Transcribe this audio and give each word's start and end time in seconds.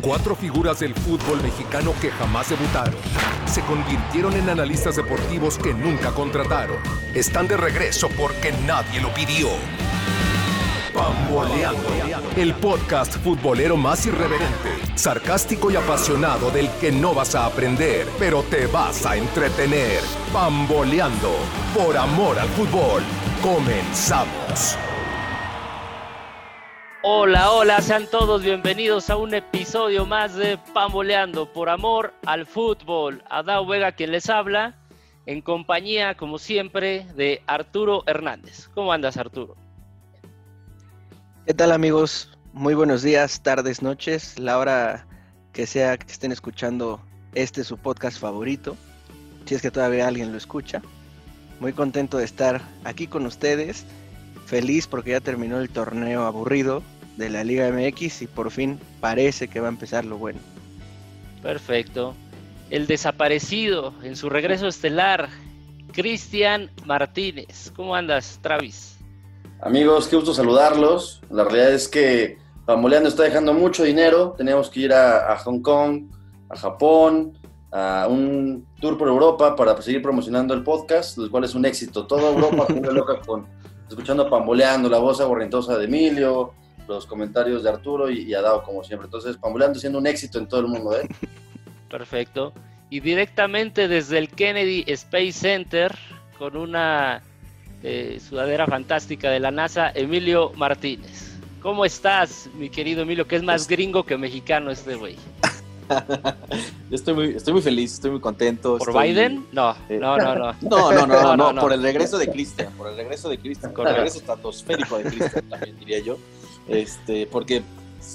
Cuatro 0.00 0.36
figuras 0.36 0.80
del 0.80 0.94
fútbol 0.94 1.42
mexicano 1.42 1.92
que 2.00 2.10
jamás 2.10 2.50
debutaron. 2.50 2.94
Se 3.46 3.62
convirtieron 3.62 4.34
en 4.34 4.50
analistas 4.50 4.96
deportivos 4.96 5.56
que 5.58 5.72
nunca 5.72 6.10
contrataron. 6.12 6.76
Están 7.14 7.48
de 7.48 7.56
regreso 7.56 8.08
porque 8.10 8.52
nadie 8.66 9.00
lo 9.00 9.12
pidió. 9.14 9.48
Pamboleando. 10.94 11.88
El 12.36 12.54
podcast 12.54 13.16
futbolero 13.16 13.76
más 13.76 14.06
irreverente, 14.06 14.70
sarcástico 14.94 15.70
y 15.70 15.76
apasionado 15.76 16.50
del 16.50 16.70
que 16.80 16.92
no 16.92 17.14
vas 17.14 17.34
a 17.34 17.46
aprender, 17.46 18.06
pero 18.18 18.42
te 18.42 18.66
vas 18.66 19.04
a 19.06 19.16
entretener. 19.16 20.00
Pamboleando. 20.32 21.32
Por 21.74 21.96
amor 21.96 22.38
al 22.38 22.48
fútbol. 22.50 23.02
Comenzamos. 23.42 24.76
Hola, 27.08 27.52
hola, 27.52 27.80
sean 27.82 28.08
todos 28.10 28.42
bienvenidos 28.42 29.10
a 29.10 29.16
un 29.16 29.32
episodio 29.32 30.06
más 30.06 30.34
de 30.34 30.58
Pamboleando 30.74 31.52
por 31.52 31.68
amor 31.68 32.12
al 32.26 32.46
fútbol. 32.46 33.22
Adao 33.30 33.64
Vega 33.64 33.92
quien 33.92 34.10
les 34.10 34.28
habla, 34.28 34.74
en 35.24 35.40
compañía, 35.40 36.16
como 36.16 36.40
siempre, 36.40 37.06
de 37.14 37.42
Arturo 37.46 38.02
Hernández. 38.08 38.68
¿Cómo 38.74 38.92
andas, 38.92 39.16
Arturo? 39.18 39.54
¿Qué 41.46 41.54
tal, 41.54 41.70
amigos? 41.70 42.36
Muy 42.52 42.74
buenos 42.74 43.02
días, 43.02 43.40
tardes, 43.40 43.82
noches, 43.82 44.36
la 44.40 44.58
hora 44.58 45.06
que 45.52 45.68
sea 45.68 45.96
que 45.96 46.10
estén 46.10 46.32
escuchando 46.32 47.00
este 47.36 47.62
su 47.62 47.78
podcast 47.78 48.18
favorito, 48.18 48.76
si 49.44 49.54
es 49.54 49.62
que 49.62 49.70
todavía 49.70 50.08
alguien 50.08 50.32
lo 50.32 50.38
escucha. 50.38 50.82
Muy 51.60 51.72
contento 51.72 52.18
de 52.18 52.24
estar 52.24 52.62
aquí 52.82 53.06
con 53.06 53.26
ustedes, 53.26 53.86
feliz 54.46 54.88
porque 54.88 55.12
ya 55.12 55.20
terminó 55.20 55.60
el 55.60 55.70
torneo 55.70 56.24
aburrido 56.24 56.82
de 57.16 57.30
la 57.30 57.44
Liga 57.44 57.70
MX 57.70 58.22
y 58.22 58.26
por 58.26 58.50
fin 58.50 58.78
parece 59.00 59.48
que 59.48 59.60
va 59.60 59.66
a 59.66 59.70
empezar 59.70 60.04
lo 60.04 60.18
bueno. 60.18 60.38
Perfecto. 61.42 62.14
El 62.70 62.86
desaparecido 62.86 63.94
en 64.02 64.16
su 64.16 64.28
regreso 64.28 64.66
estelar, 64.66 65.28
Cristian 65.92 66.70
Martínez. 66.84 67.72
¿Cómo 67.74 67.94
andas, 67.94 68.38
Travis? 68.42 68.98
Amigos, 69.60 70.08
qué 70.08 70.16
gusto 70.16 70.34
saludarlos. 70.34 71.22
La 71.30 71.44
realidad 71.44 71.72
es 71.72 71.88
que 71.88 72.38
Pamboleando 72.66 73.08
está 73.08 73.22
dejando 73.22 73.54
mucho 73.54 73.84
dinero. 73.84 74.34
Teníamos 74.36 74.68
que 74.68 74.80
ir 74.80 74.92
a, 74.92 75.38
Hong 75.38 75.60
Kong, 75.60 76.10
a 76.50 76.56
Japón, 76.56 77.38
a 77.70 78.08
un 78.10 78.66
tour 78.80 78.98
por 78.98 79.08
Europa 79.08 79.54
para 79.54 79.80
seguir 79.80 80.02
promocionando 80.02 80.52
el 80.52 80.64
podcast, 80.64 81.16
el 81.18 81.30
cual 81.30 81.44
es 81.44 81.54
un 81.54 81.64
éxito. 81.64 82.06
Toda 82.06 82.30
Europa 82.30 82.66
loca 82.92 83.20
con 83.24 83.46
escuchando 83.88 84.28
Pamboleando, 84.28 84.88
la 84.88 84.98
voz 84.98 85.20
aborrentosa 85.20 85.78
de 85.78 85.84
Emilio, 85.84 86.52
los 86.86 87.06
comentarios 87.06 87.62
de 87.62 87.70
Arturo 87.70 88.10
y, 88.10 88.22
y 88.22 88.34
Adao, 88.34 88.62
como 88.62 88.84
siempre. 88.84 89.06
Entonces, 89.06 89.36
Pamboleando 89.36 89.78
siendo 89.78 89.98
un 89.98 90.06
éxito 90.06 90.38
en 90.38 90.46
todo 90.46 90.60
el 90.60 90.66
mundo, 90.68 90.96
¿eh? 90.96 91.08
Perfecto. 91.90 92.52
Y 92.90 93.00
directamente 93.00 93.88
desde 93.88 94.18
el 94.18 94.28
Kennedy 94.28 94.84
Space 94.86 95.32
Center, 95.32 95.96
con 96.38 96.56
una 96.56 97.22
eh, 97.82 98.20
sudadera 98.26 98.66
fantástica 98.66 99.30
de 99.30 99.40
la 99.40 99.50
NASA, 99.50 99.90
Emilio 99.94 100.52
Martínez. 100.56 101.36
¿Cómo 101.62 101.84
estás, 101.84 102.48
mi 102.54 102.68
querido 102.68 103.02
Emilio? 103.02 103.26
Que 103.26 103.36
es 103.36 103.42
más 103.42 103.66
gringo 103.66 104.04
que 104.04 104.16
mexicano 104.16 104.70
este 104.70 104.94
güey. 104.94 105.16
estoy 106.90 107.14
muy, 107.14 107.28
estoy 107.30 107.52
muy 107.52 107.62
feliz, 107.62 107.94
estoy 107.94 108.10
muy 108.12 108.20
contento. 108.20 108.78
¿Por 108.78 108.92
Biden? 108.92 109.46
No, 109.52 109.74
no, 109.88 110.16
no, 110.16 110.34
no. 110.34 110.54
No, 110.62 110.92
no, 110.92 111.06
no, 111.06 111.36
no, 111.36 111.52
no, 111.52 111.60
por 111.60 111.72
el 111.72 111.82
regreso 111.82 112.18
de 112.18 112.28
Cristian, 112.28 112.72
por 112.72 112.88
el 112.88 112.96
regreso 112.96 113.28
de 113.28 113.38
Cristian, 113.38 113.72
por 113.72 113.88
el 113.88 113.94
regreso 113.94 114.18
estratosférico 114.18 114.98
de 114.98 115.04
Cristian 115.04 115.48
también 115.48 115.78
diría 115.78 116.00
yo. 116.00 116.18
Este, 116.68 117.26
porque 117.26 117.62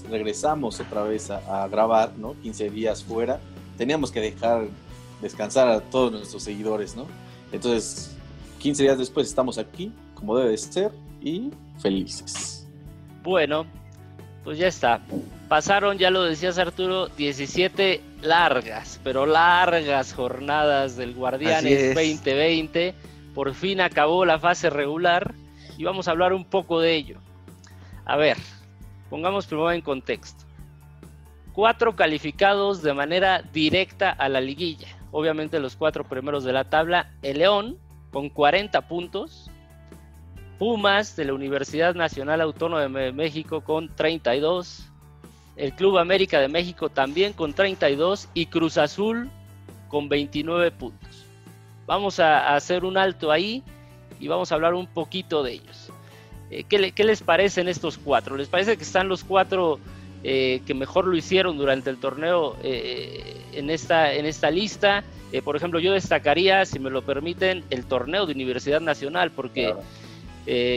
regresamos 0.09 0.79
otra 0.79 1.03
vez 1.03 1.29
a, 1.29 1.67
grabar, 1.67 2.13
¿no? 2.17 2.35
15 2.41 2.69
días 2.69 3.03
fuera. 3.03 3.39
Teníamos 3.77 4.11
que 4.11 4.19
dejar 4.21 4.67
descansar 5.21 5.67
a 5.67 5.81
todos 5.81 6.11
nuestros 6.11 6.43
seguidores, 6.43 6.95
¿no? 6.95 7.07
Entonces, 7.51 8.15
15 8.59 8.83
días 8.83 8.97
después 8.97 9.27
estamos 9.27 9.57
aquí, 9.57 9.91
como 10.15 10.37
debe 10.37 10.57
ser, 10.57 10.91
y 11.21 11.51
felices. 11.79 12.67
Bueno, 13.23 13.65
pues 14.43 14.57
ya 14.57 14.67
está. 14.67 15.01
Pasaron, 15.47 15.97
ya 15.97 16.09
lo 16.09 16.23
decías 16.23 16.57
Arturo, 16.57 17.07
17 17.07 18.01
largas, 18.21 18.99
pero 19.03 19.25
largas 19.25 20.13
jornadas 20.13 20.95
del 20.95 21.13
Guardianes 21.13 21.93
2020. 21.93 22.95
Por 23.35 23.53
fin 23.53 23.81
acabó 23.81 24.25
la 24.25 24.39
fase 24.39 24.69
regular 24.69 25.33
y 25.77 25.83
vamos 25.83 26.07
a 26.07 26.11
hablar 26.11 26.33
un 26.33 26.45
poco 26.45 26.79
de 26.79 26.95
ello. 26.95 27.19
A 28.05 28.17
ver, 28.17 28.37
pongamos 29.09 29.45
primero 29.45 29.71
en 29.71 29.81
contexto. 29.81 30.45
Cuatro 31.53 31.95
calificados 31.95 32.81
de 32.81 32.93
manera 32.93 33.41
directa 33.41 34.09
a 34.09 34.29
la 34.29 34.41
liguilla. 34.41 34.87
Obviamente 35.11 35.59
los 35.59 35.75
cuatro 35.75 36.03
primeros 36.05 36.43
de 36.43 36.53
la 36.53 36.65
tabla. 36.65 37.11
El 37.21 37.39
León 37.39 37.77
con 38.11 38.29
40 38.29 38.87
puntos. 38.87 39.49
Pumas 40.57 41.15
de 41.15 41.25
la 41.25 41.33
Universidad 41.33 41.95
Nacional 41.95 42.39
Autónoma 42.41 42.99
de 42.99 43.11
México 43.11 43.61
con 43.61 43.93
32. 43.95 44.89
El 45.57 45.73
Club 45.73 45.97
América 45.97 46.39
de 46.39 46.47
México 46.47 46.89
también 46.89 47.33
con 47.33 47.53
32. 47.53 48.29
Y 48.33 48.45
Cruz 48.45 48.77
Azul 48.77 49.29
con 49.89 50.07
29 50.07 50.71
puntos. 50.71 51.25
Vamos 51.85 52.19
a 52.19 52.55
hacer 52.55 52.85
un 52.85 52.97
alto 52.97 53.31
ahí 53.31 53.63
y 54.19 54.29
vamos 54.29 54.51
a 54.51 54.55
hablar 54.55 54.73
un 54.73 54.87
poquito 54.87 55.43
de 55.43 55.53
ellos. 55.53 55.91
Eh, 56.51 56.65
¿qué, 56.67 57.03
les 57.03 57.23
parecen 57.23 57.69
estos 57.69 57.97
cuatro? 57.97 58.35
¿Les 58.35 58.49
parece 58.49 58.75
que 58.75 58.83
están 58.83 59.07
los 59.07 59.23
cuatro 59.23 59.79
eh, 60.23 60.61
que 60.67 60.73
mejor 60.73 61.07
lo 61.07 61.15
hicieron 61.15 61.57
durante 61.57 61.89
el 61.89 61.97
torneo 61.97 62.57
eh, 62.61 63.37
en, 63.53 63.69
esta, 63.69 64.13
en 64.13 64.25
esta 64.25 64.51
lista? 64.51 65.03
por 65.45 65.55
ejemplo, 65.55 65.79
yo 65.79 65.93
destacaría, 65.93 66.65
si 66.65 66.77
me 66.77 66.89
lo 66.89 67.03
permiten, 67.03 67.63
el 67.69 67.85
torneo 67.85 68.25
de 68.25 68.33
Universidad 68.33 68.81
Nacional, 68.81 69.31
porque 69.31 69.73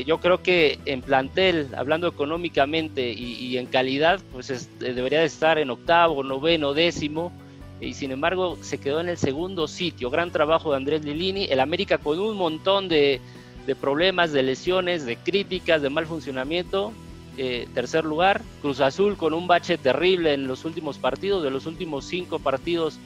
yo 0.06 0.20
creo 0.20 0.44
que 0.44 0.78
en 0.84 1.02
plantel, 1.02 1.70
hablando 1.76 2.06
económicamente 2.06 3.10
y, 3.10 3.58
en 3.58 3.66
calidad, 3.66 4.20
pues 4.30 4.68
debería 4.78 5.18
de 5.18 5.24
estar 5.24 5.58
en 5.58 5.70
octavo, 5.70 6.22
noveno, 6.22 6.72
décimo 6.72 7.32
y 7.80 7.94
sin 7.94 8.12
embargo 8.12 8.56
se 8.60 8.78
quedó 8.78 9.00
en 9.00 9.08
el 9.08 9.16
segundo 9.16 9.66
sitio. 9.66 10.08
Gran 10.08 10.30
trabajo 10.30 10.70
de 10.70 10.76
Andrés 10.76 11.04
Lilini, 11.04 11.46
el 11.50 11.58
América 11.58 11.98
con 11.98 12.20
un 12.20 12.36
montón 12.36 12.88
de, 12.88 13.20
de 13.66 13.74
problemas, 13.74 14.32
de 14.32 14.42
lesiones, 14.42 15.04
de 15.04 15.16
críticas, 15.16 15.82
de 15.82 15.90
mal 15.90 16.06
funcionamiento. 16.06 16.92
Eh, 17.36 17.66
tercer 17.74 18.04
lugar, 18.04 18.42
Cruz 18.62 18.80
Azul 18.80 19.16
con 19.16 19.34
un 19.34 19.48
bache 19.48 19.76
terrible 19.76 20.34
en 20.34 20.46
los 20.46 20.64
últimos 20.64 20.98
partidos, 20.98 21.42
de 21.42 21.50
los 21.50 21.66
últimos 21.66 22.04
cinco 22.04 22.38
partidos 22.38 22.98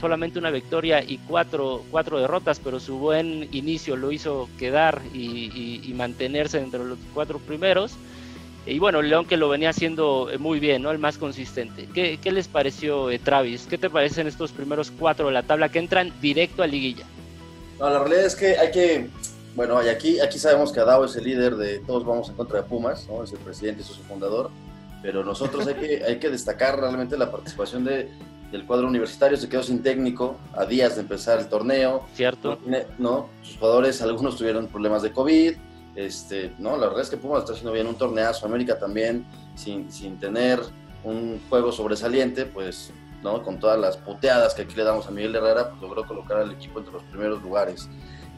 solamente 0.00 0.38
una 0.38 0.50
victoria 0.50 1.02
y 1.02 1.18
cuatro, 1.18 1.84
cuatro 1.90 2.18
derrotas, 2.18 2.58
pero 2.58 2.80
su 2.80 2.96
buen 2.96 3.48
inicio 3.52 3.96
lo 3.96 4.10
hizo 4.10 4.48
quedar 4.58 5.02
y, 5.12 5.92
mantenerse 5.94 6.58
entre 6.58 6.82
los 6.82 6.98
cuatro 7.12 7.38
primeros. 7.38 7.92
Y 8.66 8.78
bueno, 8.78 9.02
León 9.02 9.26
que 9.26 9.36
lo 9.36 9.48
venía 9.48 9.70
haciendo 9.70 10.30
muy 10.38 10.60
bien, 10.60 10.82
¿no? 10.82 10.90
El 10.90 10.98
más 10.98 11.18
consistente. 11.18 11.88
¿Qué, 11.92 12.18
qué 12.22 12.30
les 12.32 12.48
pareció, 12.48 13.10
eh, 13.10 13.18
Travis? 13.18 13.66
¿Qué 13.68 13.78
te 13.78 13.90
parecen 13.90 14.26
estos 14.26 14.52
primeros 14.52 14.90
cuatro 14.90 15.26
de 15.26 15.32
la 15.32 15.42
tabla 15.42 15.70
que 15.70 15.78
entran 15.78 16.12
directo 16.20 16.62
a 16.62 16.66
liguilla? 16.66 17.04
No, 17.78 17.90
la 17.90 17.98
realidad 17.98 18.26
es 18.26 18.36
que 18.36 18.56
hay 18.56 18.70
que 18.70 19.08
bueno, 19.54 19.82
y 19.84 19.88
aquí, 19.88 20.20
aquí 20.20 20.38
sabemos 20.38 20.72
que 20.72 20.80
Adao 20.80 21.04
es 21.04 21.16
el 21.16 21.24
líder 21.24 21.56
de 21.56 21.78
Todos 21.80 22.04
Vamos 22.04 22.28
en 22.28 22.36
Contra 22.36 22.62
de 22.62 22.68
Pumas, 22.68 23.06
¿no? 23.08 23.24
es 23.24 23.32
el 23.32 23.38
presidente, 23.38 23.82
es 23.82 23.88
su 23.88 24.02
fundador, 24.02 24.50
pero 25.02 25.24
nosotros 25.24 25.66
hay 25.66 25.74
que, 25.74 26.04
hay 26.04 26.18
que 26.18 26.30
destacar 26.30 26.78
realmente 26.78 27.16
la 27.16 27.30
participación 27.30 27.84
de, 27.84 28.10
del 28.50 28.66
cuadro 28.66 28.88
universitario, 28.88 29.36
se 29.36 29.48
quedó 29.48 29.62
sin 29.62 29.82
técnico 29.82 30.36
a 30.54 30.64
días 30.64 30.96
de 30.96 31.02
empezar 31.02 31.38
el 31.38 31.48
torneo. 31.48 32.06
Cierto. 32.14 32.58
¿no? 32.98 33.28
Sus 33.42 33.56
jugadores, 33.56 34.02
algunos 34.02 34.36
tuvieron 34.36 34.66
problemas 34.68 35.02
de 35.02 35.12
COVID, 35.12 35.54
este, 35.96 36.52
¿no? 36.58 36.76
La 36.76 36.86
verdad 36.86 37.02
es 37.02 37.10
que 37.10 37.16
Pumas 37.16 37.40
está 37.40 37.52
haciendo 37.52 37.72
bien 37.72 37.86
un 37.86 37.96
torneazo, 37.96 38.46
América 38.46 38.78
también, 38.78 39.26
sin, 39.56 39.90
sin 39.90 40.18
tener 40.18 40.60
un 41.02 41.40
juego 41.48 41.72
sobresaliente, 41.72 42.44
pues 42.44 42.92
¿no? 43.22 43.42
con 43.42 43.58
todas 43.58 43.78
las 43.78 43.96
puteadas 43.96 44.54
que 44.54 44.62
aquí 44.62 44.74
le 44.76 44.84
damos 44.84 45.06
a 45.06 45.10
Miguel 45.10 45.34
Herrera, 45.34 45.70
pues 45.70 45.80
logró 45.82 46.06
colocar 46.06 46.38
al 46.38 46.52
equipo 46.52 46.78
entre 46.78 46.92
los 46.92 47.02
primeros 47.04 47.42
lugares. 47.42 47.88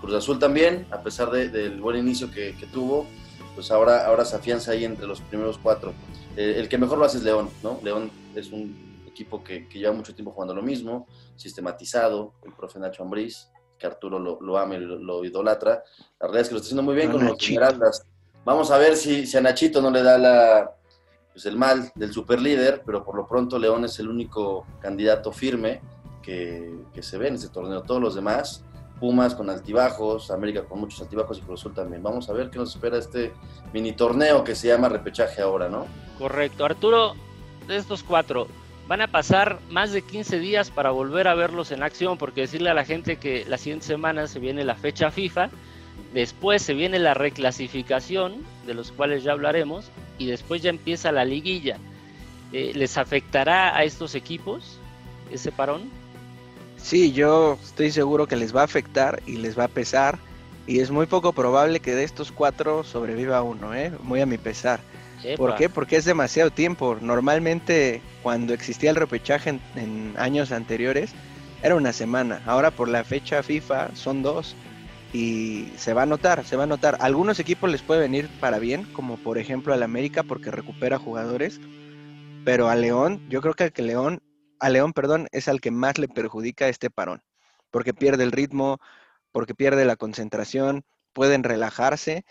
Cruz 0.03 0.15
Azul 0.15 0.41
también, 0.41 0.85
a 0.91 1.01
pesar 1.01 1.31
del 1.31 1.81
buen 1.81 1.97
inicio 1.97 2.29
que, 2.29 2.55
tuvo, 2.73 3.07
pues 3.55 3.71
ahora, 3.71 4.05
ahora 4.05 4.25
se 4.25 4.35
afianza 4.35 4.73
ahí 4.73 4.85
entre 4.85 5.07
los 5.07 5.21
primeros 5.21 5.59
cuatro. 5.63 5.95
Eh, 6.37 6.55
el 6.57 6.69
que 6.69 6.77
mejor 6.77 6.99
lo 6.99 7.05
hace 7.05 7.19
es 7.19 7.23
León, 7.23 7.49
¿no? 7.63 7.79
León 7.85 8.11
es 8.35 8.51
un 8.51 9.05
equipo 9.07 9.45
que, 9.45 9.69
lleva 9.73 9.95
mucho 9.95 10.13
tiempo 10.13 10.33
jugando 10.33 10.57
lo 10.57 10.63
mismo, 10.63 11.07
sistematizado, 11.37 12.35
el 12.45 12.53
profe 12.53 12.81
Nacho 12.81 13.05
Ambriz, 13.05 13.49
que 13.79 13.87
Arturo 13.87 14.19
lo, 14.19 14.59
ama 14.59 14.75
y 14.75 14.81
lo, 14.81 15.25
idolatra. 15.25 15.85
La 16.21 16.27
realidad 16.27 16.43
es 16.43 16.49
que 16.49 16.55
lo 16.55 16.59
está 16.59 16.67
haciendo 16.67 16.83
muy 16.83 16.97
bien 16.97 17.13
con 17.13 17.25
los 17.25 17.41
Esmeraldas. 17.41 18.05
Vamos 18.45 18.73
a 18.73 18.79
ver 18.79 18.97
si, 18.97 19.25
si, 19.25 19.37
a 19.37 19.41
Nachito 19.41 19.81
no 19.81 19.91
le 19.93 20.03
da 20.03 20.19
la, 20.19 20.75
pues 21.33 21.47
el 21.47 21.57
mal 21.57 21.93
del 21.95 22.13
superlíder, 22.13 22.83
pero 22.85 23.05
por 23.05 23.15
lo 23.15 23.29
pronto 23.29 23.57
León 23.57 23.85
es 23.85 24.01
el 24.01 24.09
único 24.09 24.67
candidato 24.81 25.31
firme 25.31 25.81
que, 26.23 26.75
que 26.93 27.05
se 27.05 27.19
ve 27.19 27.29
en 27.29 27.35
este 27.37 27.51
torneo. 27.51 27.83
Todos 27.83 28.03
los 28.03 28.17
demás 28.17 28.65
Pumas 29.03 29.35
con 29.35 29.51
altibajos, 29.51 30.31
América 30.31 30.63
con 30.63 30.79
muchos 30.79 31.01
altibajos 31.01 31.37
y 31.37 31.41
Cruz 31.41 31.67
también. 31.75 32.05
Vamos 32.05 32.31
a 32.31 32.33
ver 32.33 32.51
qué 32.51 32.59
nos 32.61 32.73
espera 32.73 32.97
este 32.97 33.33
mini 33.73 33.91
torneo 33.91 34.45
que 34.45 34.55
se 34.55 34.69
llama 34.69 34.89
repechaje 34.89 35.43
ahora, 35.43 35.69
¿no? 35.69 35.87
Correcto. 36.21 36.65
Arturo, 36.65 37.17
de 37.67 37.79
estos 37.79 38.05
cuatro, 38.05 38.47
van 38.87 39.01
a 39.01 39.09
pasar 39.09 39.59
más 39.71 39.91
de 39.91 40.03
15 40.03 40.39
días 40.39 40.71
para 40.71 40.93
volver 40.93 41.27
a 41.27 41.35
verlos 41.35 41.73
en 41.73 41.83
acción, 41.83 42.17
porque 42.17 42.43
decirle 42.43 42.71
a 42.71 42.75
la 42.75 42.85
gente 42.85 43.17
que 43.17 43.45
la 43.49 43.59
siguiente 43.59 43.87
semana 43.87 44.29
se 44.29 44.39
viene 44.39 44.63
la 44.63 44.77
fecha 44.77 45.11
FIFA, 45.11 45.51
después 46.15 46.63
se 46.63 46.73
viene 46.73 47.01
la 47.01 47.15
reclasificación, 47.15 48.45
de 48.69 48.75
los 48.75 48.93
cuales 48.93 49.25
ya 49.25 49.33
hablaremos, 49.33 49.91
y 50.17 50.27
después 50.27 50.63
ya 50.63 50.71
empieza 50.71 51.11
la 51.11 51.25
liguilla. 51.25 51.77
Eh, 52.53 52.71
¿Les 52.77 52.97
afectará 52.97 53.77
a 53.77 53.83
estos 53.83 54.15
equipos 54.15 54.79
ese 55.33 55.51
parón? 55.51 55.91
Sí, 56.83 57.13
yo 57.13 57.59
estoy 57.63 57.91
seguro 57.91 58.27
que 58.27 58.37
les 58.37 58.55
va 58.55 58.63
a 58.63 58.65
afectar 58.65 59.23
y 59.27 59.37
les 59.37 59.59
va 59.59 59.65
a 59.65 59.69
pesar, 59.69 60.19
y 60.67 60.81
es 60.81 60.91
muy 60.91 61.07
poco 61.07 61.33
probable 61.33 61.81
que 61.81 61.95
de 61.95 62.05
estos 62.05 62.33
cuatro 62.33 62.85
sobreviva 62.85 63.43
uno, 63.43 63.75
¿eh? 63.75 63.93
muy 64.03 64.21
a 64.21 64.27
mi 64.27 64.39
pesar. 64.39 64.81
¿Por 65.37 65.55
qué? 65.55 65.69
Porque 65.69 65.97
es 65.97 66.05
demasiado 66.05 66.51
tiempo. 66.51 66.97
Normalmente 67.01 68.03
cuando 68.23 68.55
existía 68.55 68.91
el 68.91 68.97
repechaje 68.97 69.51
en, 69.77 70.15
años 70.17 70.53
anteriores 70.53 71.13
era 71.63 71.77
una 71.77 71.93
semana. 71.93 72.43
Ahora 72.47 72.71
por 72.71 72.89
la 72.89 73.05
fecha 73.05 73.43
FIFA 73.43 73.95
son 73.95 74.23
dos 74.23 74.57
y 75.13 75.69
se 75.77 75.95
va 75.95 76.03
a 76.03 76.07
notar, 76.07 76.45
se 76.45 76.57
va 76.57 76.65
a 76.65 76.67
notar. 76.67 76.97
algunos 77.01 77.39
equipos 77.39 77.71
les 77.71 77.83
puede 77.83 78.01
venir 78.01 78.29
para 78.41 78.59
bien, 78.59 78.85
como 78.93 79.17
por 79.17 79.39
ejemplo 79.39 79.73
al 79.73 79.83
América 79.83 80.23
porque 80.23 80.51
recupera 80.51 80.99
jugadores, 80.99 81.61
pero 82.45 82.69
a 82.69 82.75
León, 82.75 83.21
yo 83.29 83.41
creo 83.43 83.55
que 83.55 83.65
al 83.65 83.73
que 83.73 83.83
León, 83.83 84.23
a 84.63 84.71
León, 84.71 84.93
perdón, 84.93 85.27
es 85.33 85.49
al 85.49 85.61
que 85.61 85.73
más 85.73 85.99
le 85.99 86.07
perjudica 86.07 86.69
este 86.69 86.89
parón, 86.89 87.21
porque 87.73 87.93
pierde 87.93 88.23
el 88.23 88.31
ritmo, 88.31 88.79
porque 89.33 89.57
pierde 89.57 89.85
la 89.85 89.97
concentración, 89.97 90.85
pueden 91.13 91.43
relajarse 91.43 92.25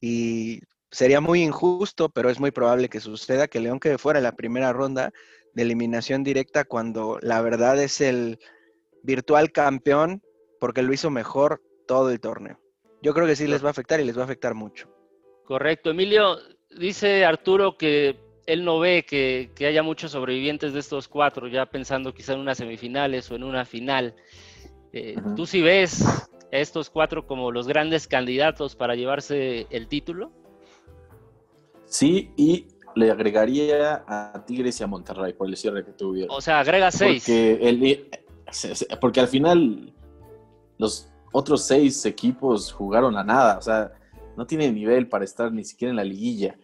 y 0.00 0.62
sería 0.90 1.20
muy 1.20 1.44
injusto, 1.44 2.08
pero 2.08 2.28
es 2.28 2.40
muy 2.40 2.50
probable 2.50 2.88
que 2.88 2.98
suceda 2.98 3.46
que 3.46 3.60
León 3.60 3.78
quede 3.78 3.98
fuera 3.98 4.18
en 4.18 4.24
la 4.24 4.34
primera 4.34 4.72
ronda 4.72 5.12
de 5.54 5.62
eliminación 5.62 6.24
directa 6.24 6.64
cuando 6.64 7.18
la 7.22 7.40
verdad 7.40 7.80
es 7.80 8.00
el 8.00 8.40
virtual 9.04 9.52
campeón 9.52 10.22
porque 10.58 10.82
lo 10.82 10.92
hizo 10.92 11.08
mejor 11.08 11.62
todo 11.86 12.10
el 12.10 12.18
torneo. 12.18 12.58
Yo 13.00 13.14
creo 13.14 13.28
que 13.28 13.36
sí 13.36 13.46
les 13.46 13.62
va 13.62 13.68
a 13.68 13.70
afectar 13.70 14.00
y 14.00 14.04
les 14.04 14.16
va 14.16 14.22
a 14.22 14.24
afectar 14.24 14.54
mucho. 14.54 14.92
Correcto. 15.44 15.90
Emilio, 15.90 16.36
dice 16.70 17.24
Arturo 17.24 17.78
que 17.78 18.25
él 18.46 18.64
no 18.64 18.78
ve 18.78 19.04
que, 19.04 19.50
haya 19.66 19.82
muchos 19.82 20.12
sobrevivientes 20.12 20.72
de 20.72 20.80
estos 20.80 21.08
cuatro, 21.08 21.48
ya 21.48 21.66
pensando 21.66 22.14
quizá 22.14 22.32
en 22.32 22.40
unas 22.40 22.58
semifinales 22.58 23.30
o 23.30 23.34
en 23.34 23.42
una 23.42 23.64
final. 23.64 24.14
Eh, 24.92 25.16
¿Tú 25.34 25.46
sí 25.46 25.60
ves 25.60 26.02
a 26.02 26.56
estos 26.56 26.88
cuatro 26.88 27.26
como 27.26 27.50
los 27.50 27.66
grandes 27.66 28.06
candidatos 28.06 28.76
para 28.76 28.94
llevarse 28.94 29.66
el 29.70 29.88
título? 29.88 30.32
Sí, 31.86 32.30
y 32.36 32.68
le 32.94 33.10
agregaría 33.10 34.04
a 34.06 34.44
Tigres 34.46 34.80
y 34.80 34.84
a 34.84 34.86
Monterrey 34.86 35.32
por 35.32 35.48
el 35.48 35.56
cierre 35.56 35.84
que 35.84 35.92
tuvieron. 35.92 36.34
O 36.34 36.40
sea, 36.40 36.60
agrega 36.60 36.90
seis. 36.90 37.24
Porque, 37.26 38.08
porque 39.00 39.20
al 39.20 39.28
final 39.28 39.92
los 40.78 41.10
otros 41.32 41.64
seis 41.64 42.06
equipos 42.06 42.72
jugaron 42.72 43.16
a 43.16 43.24
nada. 43.24 43.58
O 43.58 43.62
sea, 43.62 43.92
no 44.36 44.46
tienen 44.46 44.74
nivel 44.74 45.08
para 45.08 45.24
estar 45.24 45.52
ni 45.52 45.64
siquiera 45.64 45.90
en 45.90 45.96
la 45.96 46.04
liguilla. 46.04 46.56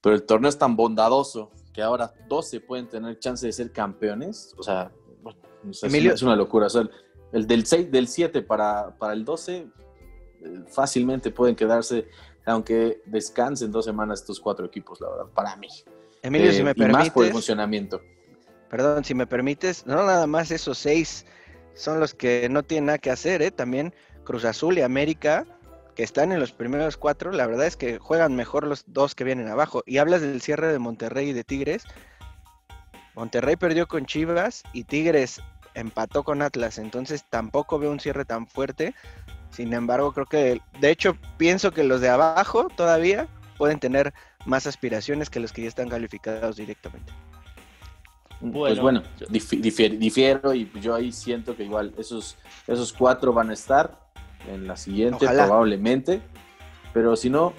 Pero 0.00 0.14
el 0.14 0.24
torneo 0.24 0.48
es 0.48 0.58
tan 0.58 0.76
bondadoso 0.76 1.50
que 1.72 1.82
ahora 1.82 2.12
12 2.28 2.60
pueden 2.60 2.88
tener 2.88 3.18
chance 3.18 3.46
de 3.46 3.52
ser 3.52 3.72
campeones. 3.72 4.54
O 4.58 4.62
sea, 4.62 4.92
es, 5.70 6.22
una, 6.22 6.36
locura. 6.36 6.66
O 6.66 6.70
sea, 6.70 6.88
el 7.32 7.46
del 7.46 7.66
6, 7.66 7.90
del 7.90 8.08
7 8.08 8.42
para, 8.42 8.96
para 8.98 9.12
el 9.12 9.24
12 9.24 9.56
eh, 9.56 9.70
fácilmente 10.68 11.30
pueden 11.30 11.56
quedarse 11.56 12.08
aunque 12.52 13.02
descansen 13.06 13.70
dos 13.70 13.84
semanas 13.84 14.20
estos 14.20 14.40
cuatro 14.40 14.66
equipos, 14.66 15.00
la 15.00 15.10
verdad, 15.10 15.26
para 15.34 15.56
mí. 15.56 15.68
Emilio, 16.22 16.52
si 16.52 16.60
eh, 16.60 16.64
me 16.64 16.74
permites. 16.74 16.98
más 16.98 17.10
por 17.10 17.26
el 17.26 17.32
funcionamiento. 17.32 18.00
Perdón, 18.70 19.04
si 19.04 19.14
me 19.14 19.26
permites, 19.26 19.86
no 19.86 19.96
nada 19.96 20.26
más 20.26 20.50
esos 20.50 20.78
seis 20.78 21.26
son 21.74 22.00
los 22.00 22.14
que 22.14 22.48
no 22.50 22.62
tienen 22.62 22.86
nada 22.86 22.98
que 22.98 23.10
hacer, 23.10 23.40
¿eh? 23.42 23.50
También 23.50 23.94
Cruz 24.24 24.44
Azul 24.44 24.78
y 24.78 24.82
América, 24.82 25.46
que 25.98 26.04
están 26.04 26.30
en 26.30 26.38
los 26.38 26.52
primeros 26.52 26.96
cuatro, 26.96 27.32
la 27.32 27.44
verdad 27.48 27.66
es 27.66 27.76
que 27.76 27.98
juegan 27.98 28.36
mejor 28.36 28.64
los 28.64 28.84
dos 28.86 29.16
que 29.16 29.24
vienen 29.24 29.48
abajo. 29.48 29.82
Y 29.84 29.98
hablas 29.98 30.20
del 30.20 30.40
cierre 30.40 30.68
de 30.68 30.78
Monterrey 30.78 31.30
y 31.30 31.32
de 31.32 31.42
Tigres. 31.42 31.82
Monterrey 33.16 33.56
perdió 33.56 33.88
con 33.88 34.06
Chivas 34.06 34.62
y 34.72 34.84
Tigres 34.84 35.42
empató 35.74 36.22
con 36.22 36.40
Atlas, 36.40 36.78
entonces 36.78 37.24
tampoco 37.28 37.80
veo 37.80 37.90
un 37.90 37.98
cierre 37.98 38.24
tan 38.24 38.46
fuerte. 38.46 38.94
Sin 39.50 39.72
embargo, 39.72 40.12
creo 40.12 40.26
que, 40.26 40.60
de 40.78 40.90
hecho, 40.90 41.16
pienso 41.36 41.72
que 41.72 41.82
los 41.82 42.00
de 42.00 42.10
abajo 42.10 42.68
todavía 42.76 43.26
pueden 43.56 43.80
tener 43.80 44.14
más 44.46 44.68
aspiraciones 44.68 45.28
que 45.28 45.40
los 45.40 45.52
que 45.52 45.62
ya 45.62 45.68
están 45.68 45.88
calificados 45.88 46.58
directamente. 46.58 47.12
pues 48.52 48.78
bueno, 48.78 49.02
difiero, 49.28 50.54
y 50.54 50.70
yo 50.80 50.94
ahí 50.94 51.10
siento 51.10 51.56
que 51.56 51.64
igual 51.64 51.92
esos, 51.98 52.36
esos 52.68 52.92
cuatro 52.92 53.32
van 53.32 53.50
a 53.50 53.54
estar 53.54 54.06
en 54.48 54.66
la 54.66 54.76
siguiente 54.76 55.26
probablemente, 55.26 56.20
pero 56.92 57.16
si 57.16 57.30
no, 57.30 57.52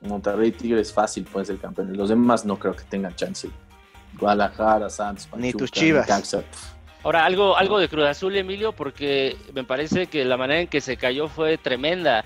Monterrey 0.00 0.52
Tigres 0.52 0.92
fácil 0.92 1.24
pueden 1.24 1.46
ser 1.46 1.58
campeones. 1.58 1.96
Los 1.96 2.08
demás 2.08 2.44
no 2.44 2.58
creo 2.58 2.74
que 2.74 2.84
tengan 2.84 3.14
chance. 3.14 3.48
Guadalajara, 4.18 4.88
Santos, 4.88 5.28
ni 5.36 5.52
tus 5.52 5.70
Chivas. 5.70 6.08
Ahora, 7.02 7.24
algo, 7.24 7.56
algo 7.56 7.78
de 7.78 7.88
Cruz 7.88 8.06
Azul, 8.06 8.36
Emilio, 8.36 8.72
porque 8.72 9.36
me 9.54 9.62
parece 9.62 10.06
que 10.06 10.24
la 10.24 10.36
manera 10.36 10.62
en 10.62 10.66
que 10.66 10.80
se 10.80 10.96
cayó 10.96 11.28
fue 11.28 11.58
tremenda. 11.58 12.24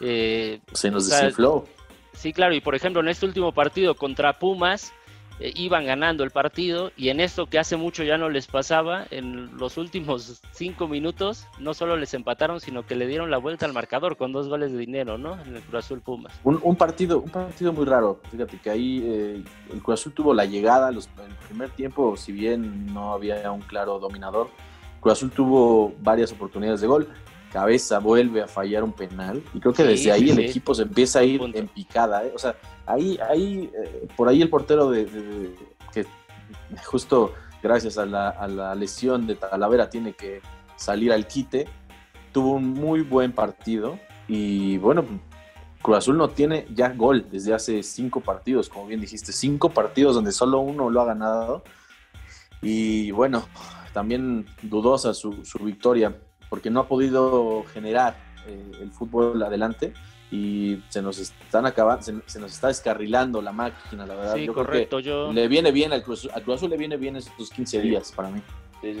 Eh, 0.00 0.60
se 0.72 0.90
nos 0.90 1.08
desinfló. 1.08 1.66
Sí, 2.12 2.32
claro, 2.32 2.54
y 2.54 2.60
por 2.60 2.74
ejemplo, 2.74 3.00
en 3.00 3.08
este 3.08 3.26
último 3.26 3.52
partido 3.52 3.94
contra 3.94 4.38
Pumas, 4.38 4.92
eh, 5.40 5.52
iban 5.56 5.84
ganando 5.84 6.22
el 6.22 6.30
partido 6.30 6.92
y 6.96 7.08
en 7.08 7.20
esto 7.20 7.46
que 7.46 7.58
hace 7.58 7.76
mucho 7.76 8.04
ya 8.04 8.16
no 8.16 8.28
les 8.28 8.46
pasaba, 8.46 9.06
en 9.10 9.56
los 9.56 9.76
últimos 9.76 10.40
cinco 10.52 10.86
minutos 10.86 11.46
no 11.58 11.74
solo 11.74 11.96
les 11.96 12.14
empataron, 12.14 12.60
sino 12.60 12.86
que 12.86 12.94
le 12.94 13.06
dieron 13.06 13.30
la 13.30 13.38
vuelta 13.38 13.66
al 13.66 13.72
marcador 13.72 14.16
con 14.16 14.32
dos 14.32 14.48
goles 14.48 14.72
de 14.72 14.78
dinero, 14.78 15.18
¿no? 15.18 15.40
En 15.42 15.56
el 15.56 15.62
Cruz 15.62 15.84
Azul 15.84 16.00
Pumas. 16.00 16.32
Un, 16.44 16.76
partido, 16.76 17.20
un 17.20 17.30
partido 17.30 17.72
muy 17.72 17.84
raro, 17.84 18.20
fíjate 18.30 18.58
que 18.58 18.70
ahí 18.70 19.02
eh, 19.04 19.44
el 19.72 19.82
Cruz 19.82 20.00
Azul 20.00 20.12
tuvo 20.12 20.34
la 20.34 20.44
llegada, 20.44 20.90
los, 20.92 21.08
el 21.26 21.34
primer 21.48 21.70
tiempo, 21.70 22.16
si 22.16 22.32
bien 22.32 22.92
no 22.92 23.12
había 23.12 23.50
un 23.50 23.62
claro 23.62 23.98
dominador, 23.98 24.48
Cruz 25.00 25.14
Azul 25.14 25.30
tuvo 25.30 25.94
varias 26.00 26.32
oportunidades 26.32 26.80
de 26.80 26.86
gol. 26.86 27.08
Cabeza 27.54 28.00
vuelve 28.00 28.42
a 28.42 28.48
fallar 28.48 28.82
un 28.82 28.92
penal 28.92 29.40
y 29.54 29.60
creo 29.60 29.72
que 29.72 29.84
desde 29.84 30.10
ahí 30.10 30.28
el 30.28 30.40
equipo 30.40 30.74
se 30.74 30.82
empieza 30.82 31.20
a 31.20 31.22
ir 31.22 31.40
en 31.40 31.68
picada. 31.68 32.26
¿eh? 32.26 32.32
O 32.34 32.38
sea, 32.38 32.56
ahí, 32.84 33.16
ahí 33.30 33.70
eh, 33.72 34.08
por 34.16 34.28
ahí 34.28 34.42
el 34.42 34.50
portero 34.50 34.90
de, 34.90 35.54
que 35.92 36.04
justo 36.84 37.32
gracias 37.62 37.96
a 37.96 38.06
la, 38.06 38.74
lesión 38.74 39.28
de 39.28 39.36
Talavera 39.36 39.88
tiene 39.88 40.14
que 40.14 40.42
salir 40.74 41.12
al 41.12 41.28
quite, 41.28 41.68
tuvo 42.32 42.54
un 42.54 42.72
muy 42.72 43.02
buen 43.02 43.30
partido 43.30 44.00
y 44.26 44.78
bueno, 44.78 45.04
Cruz 45.80 45.98
Azul 45.98 46.16
no 46.18 46.30
tiene 46.30 46.66
ya 46.74 46.88
gol 46.88 47.28
desde 47.30 47.54
hace 47.54 47.84
cinco 47.84 48.20
partidos, 48.20 48.68
como 48.68 48.88
bien 48.88 49.00
dijiste, 49.00 49.30
cinco 49.30 49.70
partidos 49.70 50.16
donde 50.16 50.32
solo 50.32 50.58
uno 50.58 50.90
lo 50.90 51.00
ha 51.00 51.04
ganado 51.04 51.62
y 52.60 53.12
bueno, 53.12 53.44
también 53.92 54.44
dudosa 54.60 55.14
su, 55.14 55.44
su 55.44 55.60
victoria 55.60 56.16
porque 56.54 56.70
no 56.70 56.78
ha 56.78 56.86
podido 56.86 57.64
generar 57.72 58.14
eh, 58.46 58.70
el 58.80 58.92
fútbol 58.92 59.42
adelante 59.42 59.92
y 60.30 60.78
se 60.88 61.02
nos 61.02 61.18
están 61.18 61.66
acabando, 61.66 62.04
se, 62.26 62.38
nos 62.38 62.52
está 62.52 62.68
descarrilando 62.68 63.42
la 63.42 63.50
máquina, 63.50 64.06
la 64.06 64.14
verdad. 64.14 64.36
Sí, 64.36 64.46
correcto. 64.46 65.00
yo... 65.00 65.32
Le 65.32 65.48
viene 65.48 65.72
bien 65.72 65.92
al 65.92 66.04
Cruz, 66.04 66.28
Azul, 66.32 66.70
le 66.70 66.76
viene 66.76 66.96
bien 66.96 67.16
estos 67.16 67.50
15 67.50 67.80
días 67.80 68.12
para 68.12 68.30
mí. 68.30 68.40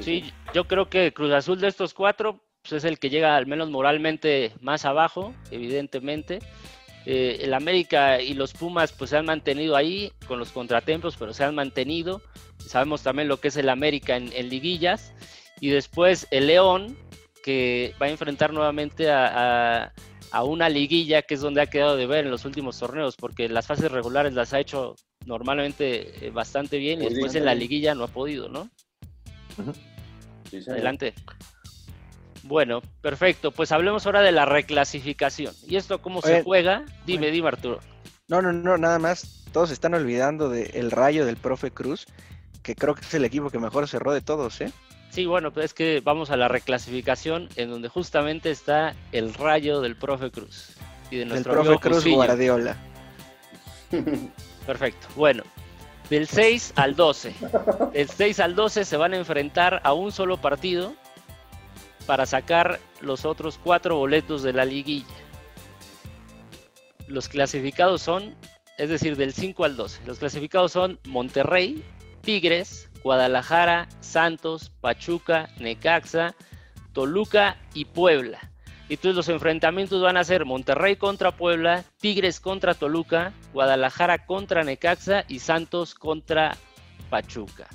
Sí, 0.00 0.32
yo 0.52 0.64
creo 0.64 0.88
que 0.88 1.12
Cruz 1.12 1.30
Azul 1.30 1.60
de 1.60 1.68
estos 1.68 1.94
cuatro 1.94 2.40
pues 2.62 2.72
es 2.72 2.82
el 2.82 2.98
que 2.98 3.08
llega 3.08 3.36
al 3.36 3.46
menos 3.46 3.70
moralmente 3.70 4.50
más 4.60 4.84
abajo, 4.84 5.32
evidentemente. 5.52 6.40
Eh, 7.06 7.38
el 7.42 7.54
América 7.54 8.20
y 8.20 8.34
los 8.34 8.52
Pumas 8.52 8.90
pues 8.90 9.10
se 9.10 9.16
han 9.16 9.26
mantenido 9.26 9.76
ahí 9.76 10.10
con 10.26 10.40
los 10.40 10.50
contratempos, 10.50 11.16
pero 11.16 11.32
se 11.32 11.44
han 11.44 11.54
mantenido. 11.54 12.20
Sabemos 12.58 13.04
también 13.04 13.28
lo 13.28 13.36
que 13.36 13.46
es 13.46 13.56
el 13.56 13.68
América 13.68 14.16
en, 14.16 14.32
en 14.32 14.48
liguillas. 14.48 15.12
Y 15.60 15.70
después 15.70 16.26
el 16.30 16.48
León, 16.48 16.96
que 17.44 17.94
va 18.00 18.06
a 18.06 18.08
enfrentar 18.08 18.54
nuevamente 18.54 19.10
a, 19.10 19.92
una 20.44 20.70
liguilla 20.70 21.20
que 21.20 21.34
es 21.34 21.42
donde 21.42 21.60
ha 21.60 21.66
quedado 21.66 21.94
de 21.94 22.06
ver 22.06 22.24
en 22.24 22.30
los 22.30 22.46
últimos 22.46 22.78
torneos, 22.78 23.16
porque 23.16 23.50
las 23.50 23.66
fases 23.66 23.92
regulares 23.92 24.32
las 24.32 24.54
ha 24.54 24.60
hecho 24.60 24.96
normalmente 25.26 26.26
eh, 26.26 26.30
bastante 26.30 26.78
bien 26.78 27.02
y 27.02 27.08
después 27.10 27.34
en 27.34 27.44
la 27.44 27.54
liguilla 27.54 27.94
no 27.94 28.04
ha 28.04 28.08
podido, 28.08 28.48
¿no? 28.48 28.70
Adelante. 30.68 31.12
Bueno, 32.44 32.80
perfecto. 33.02 33.52
Pues 33.52 33.72
hablemos 33.72 34.06
ahora 34.06 34.22
de 34.22 34.32
la 34.32 34.46
reclasificación. 34.46 35.54
¿Y 35.68 35.76
esto 35.76 36.00
cómo 36.00 36.22
se 36.22 36.42
juega? 36.42 36.86
Dime, 37.04 37.30
dime 37.30 37.48
Arturo. 37.48 37.80
No, 38.26 38.40
no, 38.40 38.52
no, 38.52 38.78
nada 38.78 38.98
más. 38.98 39.44
Todos 39.52 39.70
están 39.70 39.92
olvidando 39.92 40.48
del 40.48 40.90
rayo 40.90 41.26
del 41.26 41.36
profe 41.36 41.70
Cruz, 41.70 42.06
que 42.62 42.74
creo 42.74 42.94
que 42.94 43.02
es 43.02 43.14
el 43.14 43.24
equipo 43.26 43.50
que 43.50 43.58
mejor 43.58 43.86
cerró 43.86 44.14
de 44.14 44.22
todos, 44.22 44.62
¿eh? 44.62 44.72
Sí, 45.14 45.26
bueno, 45.26 45.52
pues 45.52 45.66
es 45.66 45.74
que 45.74 46.00
vamos 46.02 46.30
a 46.30 46.36
la 46.36 46.48
reclasificación 46.48 47.48
en 47.54 47.70
donde 47.70 47.88
justamente 47.88 48.50
está 48.50 48.96
el 49.12 49.32
rayo 49.32 49.80
del 49.80 49.94
profe 49.94 50.32
Cruz. 50.32 50.72
Y 51.08 51.18
de 51.18 51.24
nuestro 51.24 51.52
el 51.52 51.58
profe 51.60 51.78
Cruz 51.78 52.04
Guardiola. 52.04 52.76
Perfecto. 54.66 55.06
Bueno, 55.14 55.44
Del 56.10 56.26
6 56.26 56.72
al 56.74 56.96
12. 56.96 57.32
Del 57.92 58.08
6 58.08 58.40
al 58.40 58.56
12 58.56 58.84
se 58.84 58.96
van 58.96 59.14
a 59.14 59.16
enfrentar 59.16 59.80
a 59.84 59.92
un 59.92 60.10
solo 60.10 60.38
partido 60.38 60.94
para 62.06 62.26
sacar 62.26 62.80
los 63.00 63.24
otros 63.24 63.60
cuatro 63.62 63.96
boletos 63.96 64.42
de 64.42 64.52
la 64.52 64.64
liguilla. 64.64 65.06
Los 67.06 67.28
clasificados 67.28 68.02
son, 68.02 68.34
es 68.78 68.88
decir, 68.88 69.16
del 69.16 69.32
5 69.32 69.64
al 69.64 69.76
12. 69.76 70.00
Los 70.06 70.18
clasificados 70.18 70.72
son 70.72 70.98
Monterrey, 71.04 71.84
Tigres, 72.22 72.90
Guadalajara, 73.04 73.86
Santos, 74.00 74.70
Pachuca, 74.80 75.50
Necaxa, 75.60 76.34
Toluca 76.94 77.58
y 77.74 77.84
Puebla. 77.84 78.50
Y 78.88 78.94
entonces 78.94 79.14
los 79.14 79.28
enfrentamientos 79.28 80.02
van 80.02 80.16
a 80.16 80.24
ser 80.24 80.46
Monterrey 80.46 80.96
contra 80.96 81.30
Puebla, 81.30 81.84
Tigres 82.00 82.40
contra 82.40 82.74
Toluca, 82.74 83.32
Guadalajara 83.52 84.26
contra 84.26 84.64
Necaxa 84.64 85.24
y 85.28 85.38
Santos 85.38 85.94
contra 85.94 86.56
Pachuca. 87.10 87.68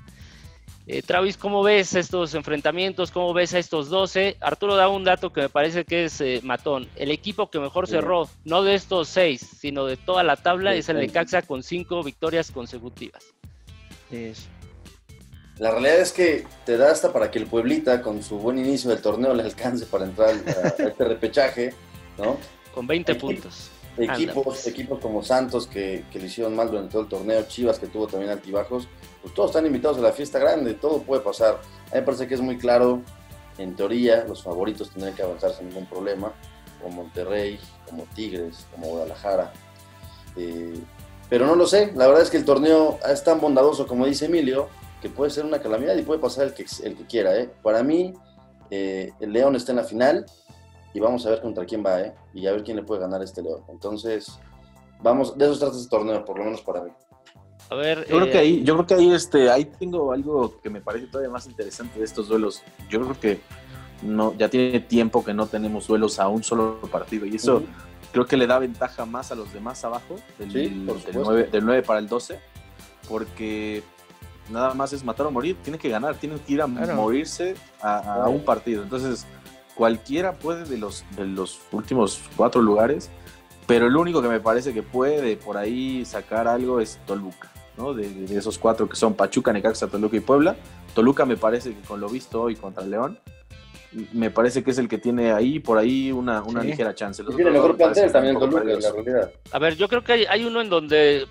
Eh, 0.87 1.03
Travis, 1.03 1.37
¿cómo 1.37 1.61
ves 1.61 1.93
estos 1.93 2.33
enfrentamientos? 2.33 3.11
¿Cómo 3.11 3.31
ves 3.31 3.53
a 3.53 3.59
estos 3.59 3.89
12? 3.89 4.37
Arturo 4.39 4.75
da 4.75 4.89
un 4.89 5.03
dato 5.03 5.31
que 5.31 5.41
me 5.41 5.49
parece 5.49 5.85
que 5.85 6.05
es 6.05 6.19
eh, 6.21 6.41
matón. 6.43 6.87
El 6.95 7.11
equipo 7.11 7.51
que 7.51 7.59
mejor 7.59 7.87
cerró, 7.87 8.27
no 8.43 8.63
de 8.63 8.73
estos 8.73 9.07
seis, 9.09 9.47
sino 9.59 9.85
de 9.85 9.97
toda 9.97 10.23
la 10.23 10.35
tabla, 10.35 10.73
es 10.73 10.89
el 10.89 10.97
Necaxa 10.97 11.43
con 11.43 11.61
cinco 11.61 12.01
victorias 12.01 12.49
consecutivas. 12.49 13.23
La 15.59 15.71
realidad 15.71 15.99
es 15.99 16.13
que 16.13 16.47
te 16.65 16.77
da 16.77 16.89
hasta 16.89 17.11
para 17.11 17.29
que 17.29 17.37
el 17.37 17.45
Pueblita, 17.45 18.01
con 18.01 18.23
su 18.23 18.37
buen 18.39 18.57
inicio 18.57 18.89
del 18.91 19.01
torneo, 19.01 19.33
le 19.33 19.43
alcance 19.43 19.85
para 19.85 20.05
entrar 20.05 20.29
a, 20.29 20.67
este 20.87 21.03
repechaje, 21.03 21.73
¿no? 22.17 22.37
Con 22.73 22.87
20 22.87 23.15
puntos. 23.15 23.69
Equipos, 23.97 24.43
pues. 24.45 24.67
equipos 24.67 24.99
como 24.99 25.21
Santos 25.21 25.67
que, 25.67 26.05
que, 26.09 26.19
le 26.19 26.27
hicieron 26.27 26.55
mal 26.55 26.69
durante 26.69 26.93
todo 26.93 27.01
el 27.01 27.09
torneo, 27.09 27.43
Chivas 27.49 27.77
que 27.77 27.87
tuvo 27.87 28.07
también 28.07 28.31
altibajos, 28.31 28.87
pues 29.21 29.33
todos 29.33 29.49
están 29.49 29.65
invitados 29.65 29.97
a 29.97 30.01
la 30.01 30.13
fiesta 30.13 30.39
grande, 30.39 30.75
todo 30.75 31.01
puede 31.01 31.21
pasar. 31.21 31.55
A 31.55 31.95
mí 31.95 31.95
me 31.95 32.01
parece 32.03 32.25
que 32.25 32.35
es 32.35 32.41
muy 32.41 32.57
claro, 32.57 33.01
en 33.57 33.75
teoría, 33.75 34.23
los 34.25 34.41
favoritos 34.41 34.89
tendrían 34.91 35.13
que 35.13 35.23
avanzar 35.23 35.51
sin 35.51 35.67
ningún 35.67 35.87
problema, 35.87 36.31
como 36.81 37.03
Monterrey, 37.03 37.59
como 37.89 38.03
Tigres, 38.15 38.65
como 38.71 38.87
Guadalajara. 38.87 39.51
Eh, 40.37 40.79
pero 41.29 41.45
no 41.45 41.55
lo 41.55 41.67
sé, 41.67 41.91
la 41.95 42.07
verdad 42.07 42.23
es 42.23 42.29
que 42.29 42.37
el 42.37 42.45
torneo 42.45 42.97
es 43.05 43.21
tan 43.25 43.41
bondadoso 43.41 43.85
como 43.85 44.05
dice 44.05 44.27
Emilio, 44.27 44.69
que 45.01 45.09
puede 45.09 45.31
ser 45.31 45.45
una 45.45 45.59
calamidad 45.59 45.95
y 45.95 46.01
puede 46.01 46.19
pasar 46.19 46.45
el 46.47 46.53
que, 46.53 46.65
el 46.83 46.95
que 46.95 47.05
quiera. 47.05 47.37
¿eh? 47.37 47.49
Para 47.61 47.83
mí, 47.83 48.13
eh, 48.69 49.11
el 49.19 49.31
León 49.31 49.55
está 49.55 49.71
en 49.71 49.77
la 49.77 49.83
final 49.83 50.25
y 50.93 50.99
vamos 50.99 51.25
a 51.25 51.31
ver 51.31 51.41
contra 51.41 51.65
quién 51.65 51.83
va 51.85 52.01
¿eh? 52.01 52.13
y 52.33 52.47
a 52.47 52.51
ver 52.51 52.63
quién 52.63 52.77
le 52.77 52.83
puede 52.83 53.01
ganar 53.01 53.21
a 53.21 53.23
este 53.23 53.41
León. 53.41 53.63
Entonces, 53.69 54.39
vamos, 55.01 55.37
de 55.37 55.45
eso 55.45 55.59
trata 55.59 55.77
este 55.77 55.89
torneo, 55.89 56.23
por 56.25 56.37
lo 56.37 56.45
menos 56.45 56.61
para 56.61 56.81
mí. 56.83 56.91
A 57.69 57.75
ver, 57.75 58.07
yo 58.07 58.17
creo 58.17 58.31
que 58.31 58.37
ahí, 58.37 58.63
yo 58.63 58.73
creo 58.73 58.87
que 58.87 58.93
ahí, 58.95 59.11
este, 59.11 59.49
ahí 59.49 59.65
tengo 59.65 60.11
algo 60.11 60.59
que 60.59 60.69
me 60.71 60.81
parece 60.81 61.05
todavía 61.07 61.29
más 61.29 61.45
interesante 61.45 61.99
de 61.99 62.05
estos 62.05 62.27
duelos. 62.27 62.63
Yo 62.89 62.99
creo 63.01 63.19
que 63.19 63.39
no, 64.01 64.33
ya 64.35 64.49
tiene 64.49 64.79
tiempo 64.79 65.23
que 65.23 65.33
no 65.33 65.45
tenemos 65.45 65.87
duelos 65.87 66.19
a 66.19 66.27
un 66.29 66.43
solo 66.43 66.79
partido 66.91 67.25
y 67.25 67.35
eso 67.35 67.63
creo 68.11 68.25
que 68.25 68.37
le 68.37 68.47
da 68.47 68.57
ventaja 68.57 69.05
más 69.05 69.31
a 69.31 69.35
los 69.35 69.53
demás 69.53 69.83
abajo, 69.85 70.15
del, 70.39 70.51
del, 70.51 70.85
9, 70.85 71.49
del 71.51 71.65
9 71.65 71.83
para 71.83 71.99
el 71.99 72.07
12, 72.07 72.39
porque 73.07 73.83
nada 74.51 74.73
más 74.73 74.93
es 74.93 75.03
matar 75.03 75.27
o 75.27 75.31
morir, 75.31 75.57
tiene 75.63 75.77
que 75.77 75.89
ganar, 75.89 76.15
tiene 76.15 76.37
que 76.39 76.53
ir 76.53 76.61
a 76.61 76.67
morirse 76.67 77.55
a, 77.81 78.27
un 78.27 78.43
partido. 78.43 78.83
Entonces, 78.83 79.25
cualquiera 79.75 80.33
puede 80.33 80.65
de 80.65 80.77
los, 80.77 81.05
de 81.15 81.25
los 81.25 81.59
últimos 81.71 82.21
cuatro 82.35 82.61
lugares, 82.61 83.09
pero 83.67 83.87
el 83.87 83.95
único 83.95 84.21
que 84.21 84.27
me 84.27 84.39
parece 84.39 84.73
que 84.73 84.83
puede 84.83 85.37
por 85.37 85.57
ahí 85.57 86.03
sacar 86.05 86.47
algo 86.47 86.79
es 86.79 86.99
Toluca, 87.05 87.51
¿no? 87.77 87.93
De, 87.93 88.25
esos 88.35 88.57
cuatro 88.57 88.89
que 88.89 88.95
son 88.95 89.13
Pachuca, 89.13 89.53
Necaxa, 89.53 89.87
Toluca 89.87 90.17
y 90.17 90.21
Puebla. 90.21 90.55
Toluca 90.93 91.25
me 91.25 91.37
parece 91.37 91.73
que 91.73 91.81
con 91.81 91.99
lo 91.99 92.09
visto 92.09 92.41
hoy 92.41 92.55
contra 92.55 92.83
León, 92.83 93.19
me 94.13 94.29
parece 94.29 94.63
que 94.63 94.71
es 94.71 94.77
el 94.77 94.87
que 94.87 94.97
tiene 94.97 95.31
ahí 95.31 95.59
por 95.59 95.77
ahí 95.77 96.11
una, 96.11 96.43
una 96.43 96.63
ligera 96.63 96.93
chance. 96.93 97.23
tiene 97.35 97.51
mejor 97.51 97.77
plantel 97.77 98.11
también 98.11 98.37
Toluca, 98.37 98.61
en 98.61 98.81
la 98.81 98.91
realidad. 98.91 99.31
A 99.51 99.59
ver, 99.59 99.75
yo 99.75 99.87
creo 99.87 100.03
que 100.03 100.13
hay, 100.13 100.25
hay 100.25 100.45
uno 100.45 100.61
en 100.61 100.69
donde 100.69 101.25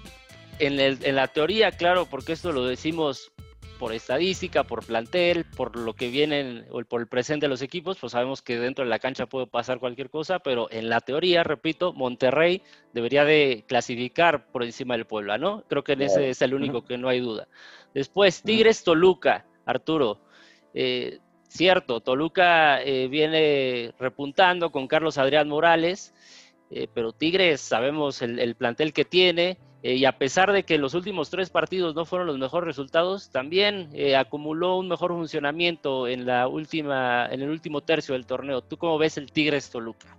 en, 0.59 1.17
la 1.17 1.29
teoría, 1.29 1.71
claro, 1.73 2.07
porque 2.07 2.33
esto 2.33 2.53
lo 2.53 2.65
decimos 2.65 3.33
por 3.79 3.93
estadística, 3.93 4.65
por 4.65 4.85
plantel, 4.85 5.45
por 5.45 5.77
lo 5.77 5.95
que 5.95 6.09
vienen 6.09 6.67
o 6.71 6.83
por 6.83 7.01
el 7.01 7.07
presente 7.07 7.47
de 7.47 7.51
los 7.51 7.63
equipos, 7.63 7.97
pues 7.99 8.13
sabemos 8.13 8.43
que 8.43 8.59
dentro 8.59 8.85
de 8.85 8.91
la 8.91 8.99
cancha 8.99 9.27
puede 9.27 9.47
pasar 9.47 9.79
cualquier 9.79 10.11
cosa, 10.11 10.41
pero 10.41 10.69
en 10.71 10.89
la 10.89 11.01
teoría, 11.01 11.45
repito, 11.45 11.93
Monterrey 11.93 12.63
debería 12.93 13.25
de 13.25 13.65
clasificar 13.69 14.51
por 14.51 14.65
encima 14.65 14.95
del 14.95 15.07
Puebla, 15.07 15.39
¿no? 15.39 15.63
Creo 15.69 15.85
que 15.85 15.93
en 15.93 16.03
ese 16.03 16.31
es 16.31 16.43
el 16.43 16.55
único 16.55 16.85
que 16.85 16.99
no 16.99 17.09
hay 17.09 17.21
duda. 17.21 17.47
Después, 17.95 18.43
Tigres 18.43 18.83
Toluca, 18.83 19.47
Arturo. 19.65 20.21
Eh, 20.75 21.21
cierto, 21.49 22.01
Toluca 22.01 22.83
eh, 22.83 23.07
viene 23.09 23.95
repuntando 23.99 24.71
con 24.73 24.89
Carlos 24.89 25.19
Adrián 25.19 25.49
Morales, 25.49 26.15
eh, 26.71 26.89
pero 26.93 27.13
Tigres 27.13 27.61
sabemos 27.61 28.23
el 28.23 28.55
plantel 28.57 28.93
que 28.93 29.05
tiene, 29.05 29.57
eh, 29.83 29.95
y 29.95 30.05
a 30.05 30.19
pesar 30.19 30.53
de 30.53 30.65
que 30.65 30.77
los 30.77 30.95
últimos 30.95 31.31
tres 31.31 31.51
partidos 31.51 31.95
no 31.95 32.05
fueron 32.05 32.27
los 32.27 32.39
mejores 32.39 32.67
resultados, 32.67 33.31
también 33.31 33.89
eh, 33.93 34.17
acumuló 34.17 34.77
un 34.77 34.89
mejor 34.89 35.13
funcionamiento 35.13 36.09
en 36.09 36.27
la 36.27 36.49
última, 36.49 37.27
en 37.27 37.43
el 37.43 37.51
último 37.51 37.81
tercio 37.83 38.15
del 38.15 38.27
torneo. 38.27 38.61
¿Tú 38.61 38.77
cómo 38.77 38.99
ves 38.99 39.19
el 39.19 39.31
Tigres 39.31 39.71
Toluca? 39.71 40.17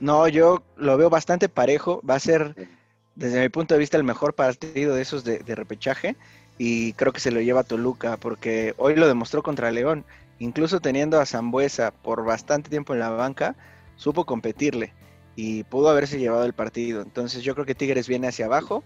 No, 0.00 0.28
yo 0.28 0.62
lo 0.76 0.96
veo 0.96 1.10
bastante 1.10 1.50
parejo. 1.50 2.00
Va 2.08 2.14
a 2.14 2.20
ser, 2.20 2.68
desde 3.14 3.40
mi 3.40 3.48
punto 3.50 3.74
de 3.74 3.80
vista, 3.80 3.98
el 3.98 4.04
mejor 4.04 4.34
partido 4.34 4.94
de 4.94 5.02
esos 5.02 5.24
de, 5.24 5.42
repechaje. 5.54 6.16
Y 6.58 6.94
creo 6.94 7.12
que 7.12 7.20
se 7.20 7.30
lo 7.30 7.42
lleva 7.42 7.64
Toluca, 7.64 8.16
porque 8.16 8.74
hoy 8.78 8.96
lo 8.96 9.08
demostró 9.08 9.42
contra 9.42 9.70
León. 9.70 10.06
Incluso 10.38 10.80
teniendo 10.80 11.20
a 11.20 11.26
Zambuesa 11.26 11.90
por 11.90 12.24
bastante 12.24 12.70
tiempo 12.70 12.94
en 12.94 13.00
la 13.00 13.10
banca, 13.10 13.56
supo 13.96 14.24
competirle 14.24 14.94
y 15.36 15.64
pudo 15.64 15.90
haberse 15.90 16.18
llevado 16.18 16.44
el 16.44 16.54
partido. 16.54 17.02
Entonces 17.02 17.42
yo 17.42 17.54
creo 17.54 17.66
que 17.66 17.74
Tigres 17.74 18.08
viene 18.08 18.28
hacia 18.28 18.46
abajo 18.46 18.82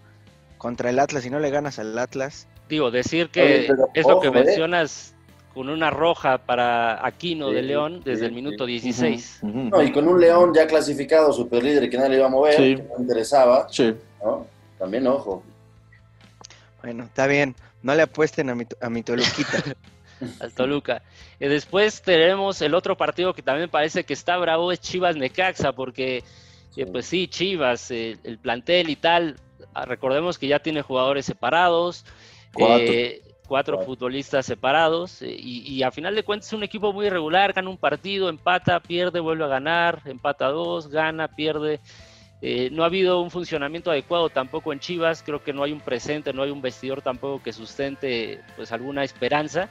contra 0.57 0.89
el 0.89 0.99
Atlas 0.99 1.25
y 1.25 1.29
no 1.29 1.39
le 1.39 1.49
ganas 1.49 1.79
al 1.79 1.97
Atlas. 1.97 2.47
Digo, 2.69 2.91
decir 2.91 3.29
que 3.29 3.67
eso 3.93 4.19
que 4.19 4.27
¿eh? 4.27 4.31
mencionas 4.31 5.15
con 5.53 5.69
una 5.69 5.89
roja 5.89 6.37
para 6.37 7.05
Aquino 7.05 7.49
de 7.49 7.61
León 7.61 8.01
desde 8.05 8.27
el 8.27 8.33
minuto 8.33 8.65
16. 8.65 9.39
No, 9.43 9.81
y 9.81 9.91
con 9.91 10.07
un 10.07 10.19
León 10.19 10.53
ya 10.53 10.67
clasificado, 10.67 11.33
super 11.33 11.63
líder 11.63 11.89
que 11.89 11.97
nadie 11.97 12.11
le 12.11 12.15
iba 12.17 12.27
a 12.27 12.29
mover, 12.29 12.55
que 12.55 12.83
no 12.83 12.99
interesaba. 12.99 13.67
También 14.77 15.07
ojo. 15.07 15.43
Bueno, 16.81 17.03
está 17.03 17.27
bien. 17.27 17.55
No 17.83 17.95
le 17.95 18.03
apuesten 18.03 18.49
a 18.49 18.55
mi, 18.55 18.65
a 18.79 18.89
mi 18.89 19.03
Toluquita. 19.03 19.63
al 20.39 20.53
Toluca. 20.53 21.01
Y 21.39 21.47
después 21.47 22.01
tenemos 22.01 22.61
el 22.61 22.73
otro 22.75 22.95
partido 22.95 23.33
que 23.33 23.41
también 23.41 23.69
parece 23.69 24.03
que 24.03 24.13
está 24.13 24.37
bravo, 24.37 24.71
es 24.71 24.79
Chivas 24.79 25.15
Necaxa, 25.15 25.71
porque 25.73 26.23
eh, 26.75 26.85
pues 26.85 27.05
sí, 27.05 27.27
Chivas, 27.27 27.91
eh, 27.91 28.17
el 28.23 28.37
plantel 28.37 28.89
y 28.89 28.95
tal, 28.95 29.35
ah, 29.73 29.85
recordemos 29.85 30.37
que 30.37 30.47
ya 30.47 30.59
tiene 30.59 30.81
jugadores 30.81 31.25
separados, 31.25 32.05
cuatro, 32.53 33.81
eh, 33.81 33.85
futbolistas 33.85 34.45
separados, 34.45 35.21
y, 35.21 35.83
a 35.83 35.91
final 35.91 36.15
de 36.15 36.23
cuentas 36.23 36.47
es 36.47 36.53
un 36.53 36.63
equipo 36.63 36.93
muy 36.93 37.07
irregular, 37.07 37.51
gana 37.51 37.69
un 37.69 37.77
partido, 37.77 38.29
empata, 38.29 38.79
pierde, 38.79 39.19
vuelve 39.19 39.43
a 39.43 39.47
ganar, 39.47 40.01
empata 40.05 40.47
dos, 40.47 40.87
gana, 40.87 41.27
pierde. 41.27 41.81
no 42.71 42.83
ha 42.83 42.85
habido 42.85 43.21
un 43.21 43.31
funcionamiento 43.31 43.91
adecuado 43.91 44.29
tampoco 44.29 44.71
en 44.71 44.79
Chivas, 44.79 45.23
creo 45.23 45.43
que 45.43 45.51
no 45.51 45.63
hay 45.63 45.73
un 45.73 45.81
presente, 45.81 46.31
no 46.31 46.43
hay 46.43 46.51
un 46.51 46.61
vestidor 46.61 47.01
tampoco 47.01 47.43
que 47.43 47.51
sustente 47.51 48.39
pues 48.55 48.71
alguna 48.71 49.03
esperanza 49.03 49.69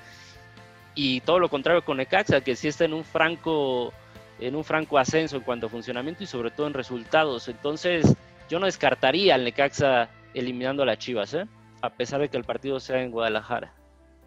y 0.94 1.20
todo 1.20 1.38
lo 1.38 1.48
contrario 1.48 1.84
con 1.84 1.98
Necaxa, 1.98 2.40
que 2.40 2.56
sí 2.56 2.68
está 2.68 2.84
en 2.84 2.94
un 2.94 3.04
franco 3.04 3.92
en 4.40 4.56
un 4.56 4.64
franco 4.64 4.98
ascenso 4.98 5.36
en 5.36 5.42
cuanto 5.42 5.66
a 5.66 5.68
funcionamiento 5.68 6.24
y 6.24 6.26
sobre 6.26 6.50
todo 6.50 6.66
en 6.66 6.74
resultados. 6.74 7.48
Entonces, 7.48 8.14
yo 8.48 8.58
no 8.58 8.66
descartaría 8.66 9.34
al 9.34 9.44
Necaxa 9.44 10.08
eliminando 10.34 10.82
a 10.82 10.86
las 10.86 10.98
Chivas, 10.98 11.34
¿eh? 11.34 11.46
a 11.82 11.90
pesar 11.90 12.20
de 12.20 12.28
que 12.28 12.36
el 12.36 12.44
partido 12.44 12.80
sea 12.80 13.02
en 13.02 13.10
Guadalajara. 13.10 13.74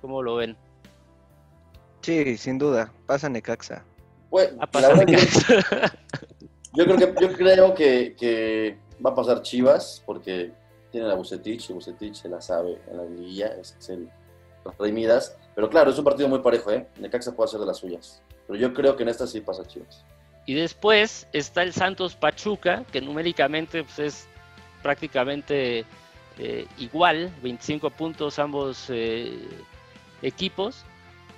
¿Cómo 0.01 0.21
lo 0.21 0.35
ven? 0.35 0.55
Sí, 2.01 2.37
sin 2.37 2.57
duda, 2.57 2.91
pasa 3.05 3.29
Necaxa. 3.29 3.83
Bueno, 4.29 4.57
ah, 4.59 5.03
Necaxa. 5.05 5.97
Yo 6.75 6.85
creo 6.85 6.97
que, 6.97 7.21
yo 7.21 7.33
creo 7.33 7.75
que, 7.75 8.15
que, 8.17 8.79
va 9.05 9.11
a 9.11 9.15
pasar 9.15 9.43
Chivas, 9.43 10.01
porque 10.07 10.51
tiene 10.91 11.11
a 11.11 11.13
Bucetich, 11.13 11.69
y 11.69 11.73
Bucetich 11.73 12.15
se 12.15 12.27
la 12.27 12.41
sabe 12.41 12.81
en 12.89 12.97
la 12.97 13.03
liguilla, 13.05 13.53
es 13.61 13.77
el 13.89 14.09
redimidas. 14.79 15.37
Pero 15.55 15.69
claro, 15.69 15.91
es 15.91 15.97
un 15.97 16.03
partido 16.03 16.27
muy 16.27 16.39
parejo, 16.39 16.71
¿eh? 16.71 16.87
Necaxa 16.99 17.35
puede 17.35 17.47
hacer 17.47 17.59
de 17.59 17.65
las 17.65 17.77
suyas. 17.77 18.21
Pero 18.47 18.59
yo 18.59 18.73
creo 18.73 18.95
que 18.95 19.03
en 19.03 19.09
esta 19.09 19.27
sí 19.27 19.41
pasa 19.41 19.65
Chivas. 19.67 20.03
Y 20.45 20.55
después 20.55 21.27
está 21.31 21.63
el 21.63 21.73
Santos 21.73 22.15
Pachuca, 22.15 22.83
que 22.91 23.01
numéricamente 23.01 23.83
pues, 23.83 23.99
es 23.99 24.27
prácticamente 24.81 25.85
eh, 26.37 26.67
igual, 26.77 27.31
25 27.41 27.89
puntos 27.91 28.39
ambos 28.39 28.85
eh, 28.89 29.37
equipos. 30.21 30.83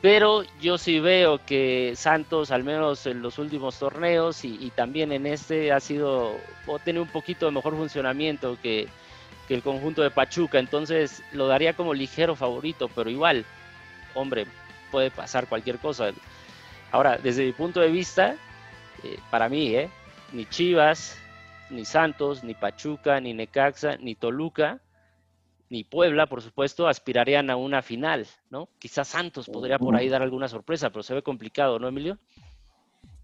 Pero 0.02 0.44
yo 0.62 0.78
sí 0.78 1.00
veo 1.00 1.40
que 1.46 1.94
Santos, 1.96 2.52
al 2.52 2.64
menos 2.64 3.06
en 3.06 3.22
los 3.22 3.40
últimos 3.40 3.80
torneos 3.80 4.46
y, 4.46 4.58
y 4.60 4.70
también 4.70 5.12
en 5.12 5.26
este, 5.26 5.72
ha 5.72 5.80
sido 5.80 6.34
o 6.68 6.80
tiene 6.80 7.00
un 7.00 7.08
poquito 7.08 7.48
de 7.48 7.52
mejor 7.52 7.76
funcionamiento 7.76 8.58
que, 8.62 8.88
que 9.48 9.54
el 9.54 9.62
conjunto 9.62 10.02
de 10.02 10.12
Pachuca, 10.12 10.60
entonces 10.60 11.24
lo 11.32 11.48
daría 11.48 11.74
como 11.74 11.94
ligero 11.94 12.36
favorito, 12.36 12.90
pero 12.94 13.10
igual, 13.10 13.46
hombre, 14.14 14.48
puede 14.92 15.12
pasar 15.12 15.48
cualquier 15.48 15.78
cosa. 15.78 16.12
Ahora, 16.92 17.18
desde 17.18 17.46
mi 17.46 17.52
punto 17.52 17.80
de 17.80 17.90
vista, 17.90 18.36
eh, 19.04 19.20
para 19.30 19.50
mí, 19.50 19.76
¿eh? 19.76 19.90
ni 20.34 20.46
Chivas, 20.46 21.18
ni 21.70 21.86
Santos, 21.86 22.44
ni 22.44 22.54
Pachuca, 22.54 23.20
ni 23.20 23.34
Necaxa, 23.34 23.98
ni 23.98 24.16
Toluca, 24.16 24.80
ni 25.70 25.84
Puebla, 25.84 26.28
por 26.28 26.42
supuesto, 26.42 26.88
aspirarían 26.88 27.50
a 27.50 27.56
una 27.56 27.82
final, 27.82 28.28
¿no? 28.50 28.70
Quizás 28.80 29.08
Santos 29.08 29.48
podría 29.48 29.80
por 29.80 29.96
ahí 29.96 30.10
dar 30.10 30.22
alguna 30.22 30.48
sorpresa, 30.48 30.90
pero 30.90 31.04
se 31.04 31.14
ve 31.14 31.24
complicado, 31.24 31.80
¿no, 31.80 31.88
Emilio? 31.88 32.18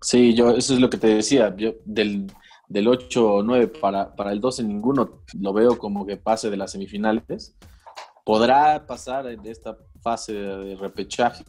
Sí, 0.01 0.33
yo 0.33 0.57
eso 0.57 0.73
es 0.73 0.79
lo 0.79 0.89
que 0.89 0.97
te 0.97 1.07
decía, 1.07 1.53
yo 1.55 1.75
del, 1.85 2.27
del 2.71 2.87
8 2.87 3.33
o 3.33 3.43
9 3.43 3.67
para, 3.67 4.15
para 4.15 4.31
el 4.31 4.39
12 4.39 4.63
ninguno 4.63 5.21
lo 5.39 5.51
veo 5.51 5.77
como 5.77 6.05
que 6.05 6.15
pase 6.15 6.49
de 6.49 6.57
las 6.57 6.71
semifinales. 6.71 7.53
Podrá 8.23 8.85
pasar 8.87 9.25
de 9.25 9.51
esta 9.51 9.77
fase 10.01 10.33
de 10.33 10.75
repechaje, 10.77 11.43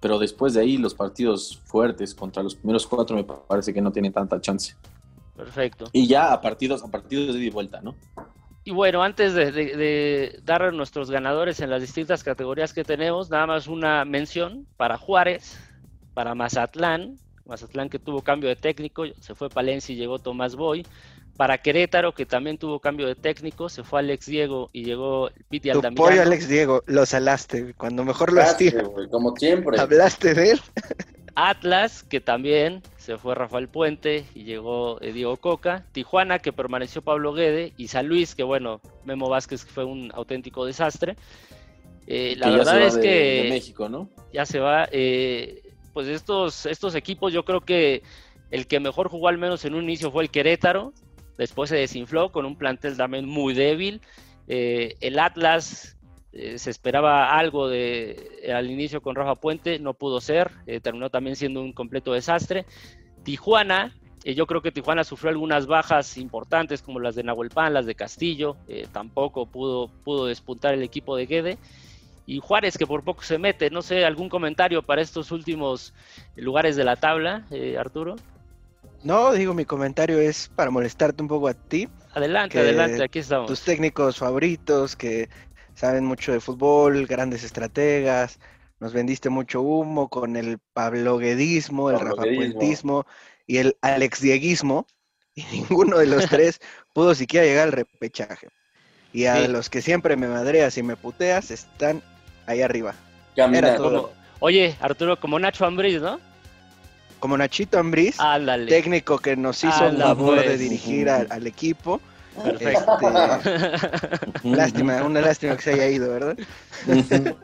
pero 0.00 0.18
después 0.18 0.52
de 0.52 0.60
ahí 0.60 0.76
los 0.76 0.94
partidos 0.94 1.62
fuertes 1.64 2.14
contra 2.14 2.42
los 2.42 2.54
primeros 2.56 2.86
cuatro 2.86 3.16
me 3.16 3.24
parece 3.24 3.72
que 3.72 3.80
no 3.80 3.90
tienen 3.90 4.12
tanta 4.12 4.40
chance. 4.40 4.74
Perfecto. 5.34 5.86
Y 5.92 6.06
ya 6.06 6.32
a 6.32 6.40
partidos, 6.40 6.84
a 6.84 6.88
partidos 6.88 7.34
de 7.34 7.40
ida 7.40 7.48
y 7.48 7.50
vuelta, 7.50 7.80
¿no? 7.80 7.94
Y 8.62 8.72
bueno, 8.72 9.02
antes 9.02 9.32
de, 9.32 10.40
dar 10.44 10.62
a 10.62 10.70
nuestros 10.72 11.10
ganadores 11.10 11.60
en 11.60 11.70
las 11.70 11.80
distintas 11.80 12.22
categorías 12.22 12.74
que 12.74 12.84
tenemos, 12.84 13.30
nada 13.30 13.46
más 13.46 13.66
una 13.66 14.04
mención 14.04 14.66
para 14.76 14.98
Juárez, 14.98 15.58
para 16.12 16.34
Mazatlán, 16.34 17.16
Mazatlán 17.50 17.90
que 17.90 17.98
tuvo 17.98 18.22
cambio 18.22 18.48
de 18.48 18.56
técnico, 18.56 19.04
se 19.20 19.34
fue 19.34 19.50
Palencia 19.50 19.92
y 19.92 19.98
llegó 19.98 20.18
Tomás 20.18 20.56
Boy. 20.56 20.86
Para 21.36 21.58
Querétaro, 21.58 22.12
que 22.12 22.26
también 22.26 22.58
tuvo 22.58 22.80
cambio 22.80 23.06
de 23.06 23.14
técnico, 23.14 23.68
se 23.68 23.82
fue 23.82 24.00
Alex 24.00 24.26
Diego 24.26 24.68
y 24.72 24.84
llegó 24.84 25.30
Piti 25.48 25.70
Tu 25.70 25.80
pollo 25.94 26.20
Alex 26.20 26.48
Diego, 26.48 26.82
lo 26.86 27.06
salaste, 27.06 27.72
cuando 27.74 28.04
mejor 28.04 28.32
lo 28.32 28.42
hacía. 28.42 28.84
Como 29.10 29.34
siempre. 29.36 29.80
¿Hablaste 29.80 30.34
de 30.34 30.50
él? 30.52 30.60
Atlas, 31.34 32.02
que 32.02 32.20
también 32.20 32.82
se 32.98 33.16
fue 33.16 33.34
Rafael 33.34 33.68
Puente 33.68 34.26
y 34.34 34.44
llegó 34.44 35.00
eh, 35.00 35.12
Diego 35.12 35.36
Coca. 35.38 35.86
Tijuana, 35.92 36.40
que 36.40 36.52
permaneció 36.52 37.00
Pablo 37.00 37.32
Guede. 37.32 37.72
Y 37.78 37.88
San 37.88 38.06
Luis, 38.06 38.34
que 38.34 38.42
bueno, 38.42 38.80
Memo 39.04 39.28
Vázquez 39.30 39.64
fue 39.64 39.84
un 39.84 40.10
auténtico 40.14 40.66
desastre. 40.66 41.16
Eh, 42.06 42.34
la 42.36 42.50
verdad 42.50 42.82
es 42.82 42.98
que. 42.98 43.46
México, 43.48 43.88
¿no? 43.88 44.10
Ya 44.32 44.44
se 44.44 44.58
va. 44.58 44.88
Eh, 44.92 45.69
pues 45.92 46.08
estos, 46.08 46.66
estos 46.66 46.94
equipos, 46.94 47.32
yo 47.32 47.44
creo 47.44 47.60
que 47.60 48.02
el 48.50 48.66
que 48.66 48.80
mejor 48.80 49.08
jugó 49.08 49.28
al 49.28 49.38
menos 49.38 49.64
en 49.64 49.74
un 49.74 49.84
inicio 49.84 50.10
fue 50.10 50.24
el 50.24 50.30
Querétaro. 50.30 50.92
Después 51.38 51.70
se 51.70 51.76
desinfló 51.76 52.32
con 52.32 52.44
un 52.44 52.56
plantel 52.56 52.96
también 52.96 53.26
muy 53.26 53.54
débil. 53.54 54.00
el 54.46 55.18
Atlas 55.18 55.96
eh, 56.32 56.58
se 56.58 56.70
esperaba 56.70 57.36
algo 57.36 57.68
de 57.68 58.38
eh, 58.42 58.52
al 58.52 58.70
inicio 58.70 59.00
con 59.00 59.16
Rafa 59.16 59.34
Puente, 59.34 59.80
no 59.80 59.94
pudo 59.94 60.20
ser, 60.20 60.52
eh, 60.66 60.78
terminó 60.78 61.10
también 61.10 61.34
siendo 61.34 61.60
un 61.60 61.72
completo 61.72 62.12
desastre. 62.12 62.66
Tijuana, 63.24 63.96
yo 64.24 64.46
creo 64.46 64.62
que 64.62 64.70
Tijuana 64.70 65.02
sufrió 65.02 65.30
algunas 65.30 65.66
bajas 65.66 66.16
importantes 66.18 66.82
como 66.82 67.00
las 67.00 67.16
de 67.16 67.24
Nahuelpan, 67.24 67.74
las 67.74 67.86
de 67.86 67.94
Castillo, 67.94 68.56
tampoco 68.92 69.46
pudo, 69.46 69.88
pudo 70.04 70.26
despuntar 70.26 70.74
el 70.74 70.82
equipo 70.82 71.16
de 71.16 71.26
Guede. 71.26 71.58
Y 72.30 72.38
Juárez, 72.38 72.78
que 72.78 72.86
por 72.86 73.02
poco 73.02 73.24
se 73.24 73.38
mete, 73.38 73.70
no 73.70 73.82
sé, 73.82 74.04
algún 74.04 74.28
comentario 74.28 74.82
para 74.84 75.02
estos 75.02 75.32
últimos 75.32 75.92
lugares 76.36 76.76
de 76.76 76.84
la 76.84 76.94
tabla, 76.94 77.44
Arturo. 77.76 78.14
No, 79.02 79.32
digo, 79.32 79.52
mi 79.52 79.64
comentario 79.64 80.20
es 80.20 80.48
para 80.54 80.70
molestarte 80.70 81.22
un 81.22 81.28
poco 81.28 81.48
a 81.48 81.54
ti. 81.54 81.88
Adelante, 82.12 82.60
adelante, 82.60 83.02
aquí 83.02 83.18
estamos. 83.18 83.48
Tus 83.48 83.62
técnicos 83.62 84.18
favoritos 84.18 84.94
que 84.94 85.28
saben 85.74 86.04
mucho 86.04 86.30
de 86.30 86.38
fútbol, 86.38 87.08
grandes 87.08 87.42
estrategas, 87.42 88.38
nos 88.78 88.92
vendiste 88.92 89.28
mucho 89.28 89.60
humo 89.60 90.08
con 90.08 90.36
el 90.36 90.60
pabloguedismo, 90.72 91.90
el 91.90 91.98
rafapuentismo 91.98 93.06
y 93.44 93.56
el 93.56 93.76
alexdieguismo, 93.82 94.86
y 95.34 95.42
ninguno 95.52 95.98
de 95.98 96.06
los 96.06 96.28
tres 96.28 96.60
pudo 96.94 97.16
siquiera 97.16 97.44
llegar 97.44 97.66
al 97.66 97.72
repechaje. 97.72 98.46
Y 99.12 99.24
a 99.24 99.48
los 99.48 99.68
que 99.68 99.82
siempre 99.82 100.14
me 100.14 100.28
madreas 100.28 100.78
y 100.78 100.84
me 100.84 100.94
puteas 100.94 101.50
están 101.50 102.00
ahí 102.50 102.62
arriba. 102.62 102.94
oye, 104.40 104.76
Arturo, 104.80 105.18
como 105.18 105.38
Nacho 105.38 105.66
Ambriz, 105.66 106.00
¿no? 106.00 106.20
Como 107.18 107.36
Nachito 107.36 107.78
Ambriz, 107.78 108.16
técnico 108.68 109.18
que 109.18 109.36
nos 109.36 109.62
hizo 109.62 109.86
el 109.86 109.98
favor 109.98 110.38
de 110.38 110.44
pues. 110.44 110.58
dirigir 110.58 111.10
al 111.10 111.46
equipo 111.46 112.00
Perfecto. 112.42 112.98
Este, 113.44 114.48
lástima, 114.48 115.02
una 115.02 115.20
lástima 115.20 115.56
que 115.56 115.62
se 115.62 115.72
haya 115.72 115.88
ido, 115.88 116.10
¿verdad? 116.10 116.36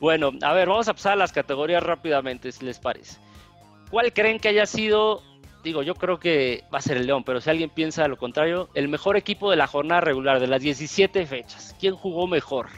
bueno, 0.00 0.32
a 0.42 0.52
ver, 0.52 0.68
vamos 0.68 0.88
a 0.88 0.94
pasar 0.94 1.12
a 1.12 1.16
las 1.16 1.32
categorías 1.32 1.82
rápidamente, 1.82 2.52
si 2.52 2.64
les 2.64 2.78
parece. 2.78 3.18
¿Cuál 3.90 4.12
creen 4.12 4.40
que 4.40 4.48
haya 4.48 4.66
sido, 4.66 5.22
digo, 5.62 5.82
yo 5.82 5.94
creo 5.94 6.18
que 6.18 6.64
va 6.72 6.78
a 6.78 6.82
ser 6.82 6.96
el 6.96 7.06
León, 7.06 7.24
pero 7.24 7.40
si 7.40 7.50
alguien 7.50 7.70
piensa 7.70 8.08
lo 8.08 8.18
contrario, 8.18 8.68
el 8.74 8.88
mejor 8.88 9.16
equipo 9.16 9.50
de 9.50 9.56
la 9.56 9.66
jornada 9.66 10.00
regular, 10.00 10.40
de 10.40 10.48
las 10.48 10.60
17 10.60 11.26
fechas? 11.26 11.74
¿Quién 11.78 11.94
jugó 11.94 12.26
mejor? 12.26 12.68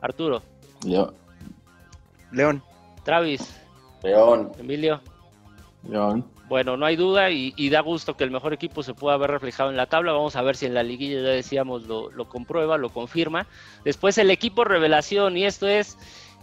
Arturo. 0.00 0.42
León. 0.84 1.14
León. 2.30 2.62
Travis. 3.04 3.60
León. 4.02 4.52
Emilio. 4.58 5.00
León. 5.88 6.24
Bueno, 6.48 6.76
no 6.76 6.84
hay 6.84 6.96
duda 6.96 7.30
y, 7.30 7.70
da 7.70 7.80
gusto 7.80 8.14
que 8.14 8.24
el 8.24 8.30
mejor 8.30 8.52
equipo 8.52 8.82
se 8.82 8.92
pueda 8.92 9.16
ver 9.16 9.30
reflejado 9.30 9.70
en 9.70 9.76
la 9.78 9.86
tabla. 9.86 10.12
Vamos 10.12 10.36
a 10.36 10.42
ver 10.42 10.54
si 10.54 10.66
en 10.66 10.74
la 10.74 10.82
liguilla, 10.82 11.22
ya 11.22 11.28
decíamos, 11.28 11.84
lo, 11.86 12.28
comprueba, 12.28 12.76
lo 12.76 12.90
confirma. 12.90 13.46
Después 13.84 14.18
el 14.18 14.30
equipo 14.30 14.62
revelación 14.62 15.36
y 15.38 15.44
esto 15.44 15.66
es 15.66 15.96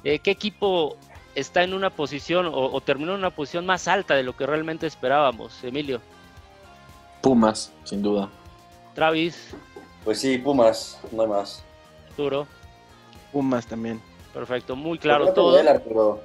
eh, 0.04 0.17
qué 0.17 0.32
equipo 0.32 0.97
está 1.36 1.63
en 1.63 1.75
una 1.75 1.91
posición 1.91 2.49
o, 2.52 2.82
terminó 2.82 3.13
en 3.13 3.19
una 3.19 3.30
posición 3.30 3.67
más 3.67 3.88
alta 3.88 4.15
de 4.15 4.23
lo 4.23 4.36
que 4.36 4.47
realmente 4.47 4.88
esperábamos. 4.88 5.63
Emilio. 5.63 6.02
Pumas, 7.21 7.71
sin 7.84 8.02
duda. 8.02 8.30
Travis. 8.95 9.54
Pues 10.04 10.19
sí, 10.19 10.39
Pumas, 10.39 10.99
no 11.12 11.21
hay 11.21 11.28
más. 11.28 11.63
Duro. 12.17 12.47
Pumas 13.32 13.67
también. 13.67 14.02
Perfecto, 14.39 14.78
muy 14.78 14.97
claro 14.97 15.34
todo. 15.34 16.21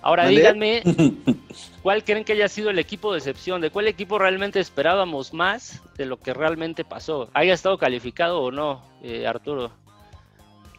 Ahora 0.00 0.28
díganme, 0.28 0.82
¿cuál 1.82 2.02
creen 2.02 2.24
que 2.24 2.32
haya 2.32 2.48
sido 2.48 2.70
el 2.70 2.78
equipo 2.78 3.12
de 3.12 3.18
excepción? 3.18 3.60
¿De 3.60 3.70
cuál 3.70 3.86
equipo 3.86 4.18
realmente 4.18 4.60
esperábamos 4.60 5.34
más 5.34 5.82
de 5.98 6.06
lo 6.06 6.18
que 6.18 6.32
realmente 6.32 6.86
pasó? 6.86 7.28
¿Haya 7.34 7.52
estado 7.52 7.76
calificado 7.76 8.40
o 8.40 8.50
no, 8.50 8.80
eh, 9.02 9.26
Arturo? 9.26 9.70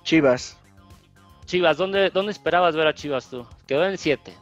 Chivas. 0.02 0.58
Chivas, 1.46 1.78
¿dónde, 1.78 2.10
¿dónde 2.10 2.32
esperabas 2.32 2.76
ver 2.76 2.88
a 2.88 2.96
Chivas 2.96 3.28
tú? 3.28 3.46
Quedó 3.68 3.86
en 3.86 4.00
7. 4.00 4.34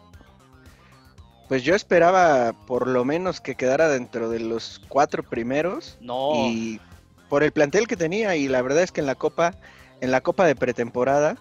Pues 1.50 1.64
yo 1.64 1.76
esperaba 1.76 2.54
por 2.68 2.88
lo 2.88 3.04
menos 3.04 3.42
que 3.42 3.56
quedara 3.56 3.90
dentro 3.90 4.30
de 4.30 4.40
los 4.40 4.82
cuatro 4.88 5.24
primeros. 5.24 5.98
No. 6.00 6.32
Y 6.36 6.80
por 7.28 7.44
el 7.44 7.52
plantel 7.52 7.86
que 7.86 7.98
tenía, 7.98 8.38
y 8.38 8.48
la 8.48 8.62
verdad 8.62 8.84
es 8.84 8.94
que 8.94 9.02
en 9.02 9.08
la 9.08 9.16
Copa, 9.16 9.56
en 10.00 10.12
la 10.12 10.22
Copa 10.22 10.46
de 10.46 10.56
pretemporada, 10.56 11.38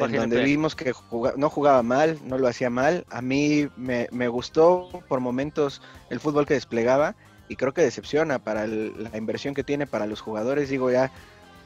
en 0.00 0.12
donde 0.12 0.42
vimos 0.42 0.74
que 0.74 0.92
no 1.36 1.50
jugaba 1.50 1.82
mal, 1.82 2.18
no 2.24 2.38
lo 2.38 2.48
hacía 2.48 2.70
mal. 2.70 3.04
A 3.10 3.22
mí 3.22 3.68
me, 3.76 4.28
gustó 4.28 4.88
por 5.08 5.20
momentos 5.20 5.82
el 6.10 6.20
fútbol 6.20 6.46
que 6.46 6.54
desplegaba 6.54 7.14
y 7.48 7.56
creo 7.56 7.74
que 7.74 7.82
decepciona 7.82 8.38
para 8.38 8.66
la 8.66 9.16
inversión 9.16 9.54
que 9.54 9.64
tiene 9.64 9.86
para 9.86 10.06
los 10.06 10.20
jugadores. 10.20 10.68
Digo 10.68 10.90
ya, 10.90 11.10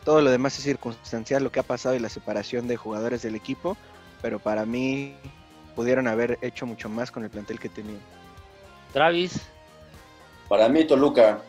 todo 0.05 0.21
lo 0.21 0.31
demás 0.31 0.59
es 0.59 0.65
circunstancial, 0.65 1.45
lo 1.45 1.53
que 1.53 1.61
ha 1.61 1.65
pasado 1.65 1.95
y 1.95 1.99
la 1.99 2.09
separación 2.09 2.67
de 2.69 2.77
jugadores 2.77 3.23
del 3.23 3.35
equipo, 3.35 3.77
pero 4.23 4.39
para 4.39 4.67
mí 4.67 5.15
pudieron 5.75 6.09
haber 6.09 6.39
hecho 6.43 6.67
mucho 6.67 6.89
más 6.89 7.11
con 7.11 7.25
el 7.25 7.31
plantel 7.31 7.61
que 7.61 7.69
tenían. 7.69 8.01
Travis. 8.93 9.41
Para 10.49 10.69
mí 10.69 10.85
Toluca. 10.85 11.41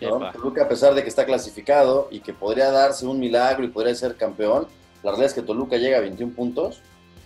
Toluca 0.00 0.62
a 0.64 0.68
pesar 0.68 0.94
de 0.94 1.02
que 1.02 1.08
está 1.08 1.26
clasificado 1.26 2.08
y 2.10 2.20
que 2.20 2.32
podría 2.32 2.70
darse 2.70 3.06
un 3.06 3.20
milagro 3.20 3.64
y 3.64 3.68
podría 3.68 3.94
ser 3.94 4.16
campeón, 4.16 4.66
la 5.02 5.10
realidad 5.10 5.28
es 5.28 5.34
que 5.34 5.42
Toluca 5.42 5.76
llega 5.76 5.98
a 5.98 6.00
21 6.00 6.34
puntos, 6.34 6.80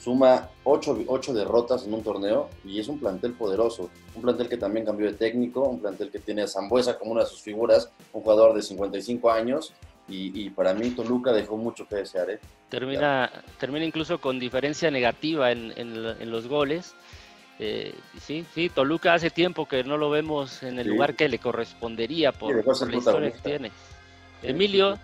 suma 0.05 0.51
8, 0.65 1.33
derrotas 1.33 1.87
en 1.87 1.95
un 1.95 2.03
torneo 2.03 2.49
y 2.65 2.79
es 2.79 2.89
un 2.89 2.99
plantel 2.99 3.33
poderoso. 3.33 3.91
Un 4.15 4.23
plantel 4.23 4.49
que 4.49 4.57
también 4.57 4.85
cambió 4.85 5.11
de 5.11 5.17
técnico, 5.17 5.63
un 5.63 5.81
plantel 5.81 6.11
que 6.11 6.19
tiene 6.19 6.43
a 6.43 6.47
Zambuesa 6.47 6.99
como 6.99 7.13
una 7.13 7.23
de 7.23 7.31
sus 7.31 7.41
figuras, 7.41 7.91
un 8.13 8.23
jugador 8.23 8.55
de 8.55 8.63
55 8.63 9.31
años. 9.31 9.73
Y, 10.07 10.51
para 10.51 10.75
mí 10.75 10.91
Toluca 10.91 11.33
dejó 11.33 11.57
mucho 11.57 11.89
que 11.89 11.97
desear. 11.97 12.29
¿eh? 12.29 12.39
Termina, 12.69 13.33
termina 13.59 13.87
incluso 13.87 14.21
con 14.21 14.39
diferencia 14.39 14.91
negativa 14.91 15.51
en, 15.51 16.31
los 16.31 16.47
goles. 16.47 16.95
Eh, 17.59 17.95
sí, 18.21 18.45
sí, 18.55 18.69
Toluca 18.69 19.15
hace 19.15 19.31
tiempo 19.31 19.67
que 19.67 19.83
no 19.83 19.97
lo 19.97 20.11
vemos 20.11 20.63
en 20.63 20.79
el 20.79 20.89
lugar 20.89 21.15
que 21.15 21.31
le 21.31 21.39
correspondería 21.39 22.33
por, 22.33 22.63
por 22.63 22.91
la 22.91 22.97
historia 22.97 23.31
que 23.33 23.39
tiene. 23.39 23.71
Emilio, 24.43 24.99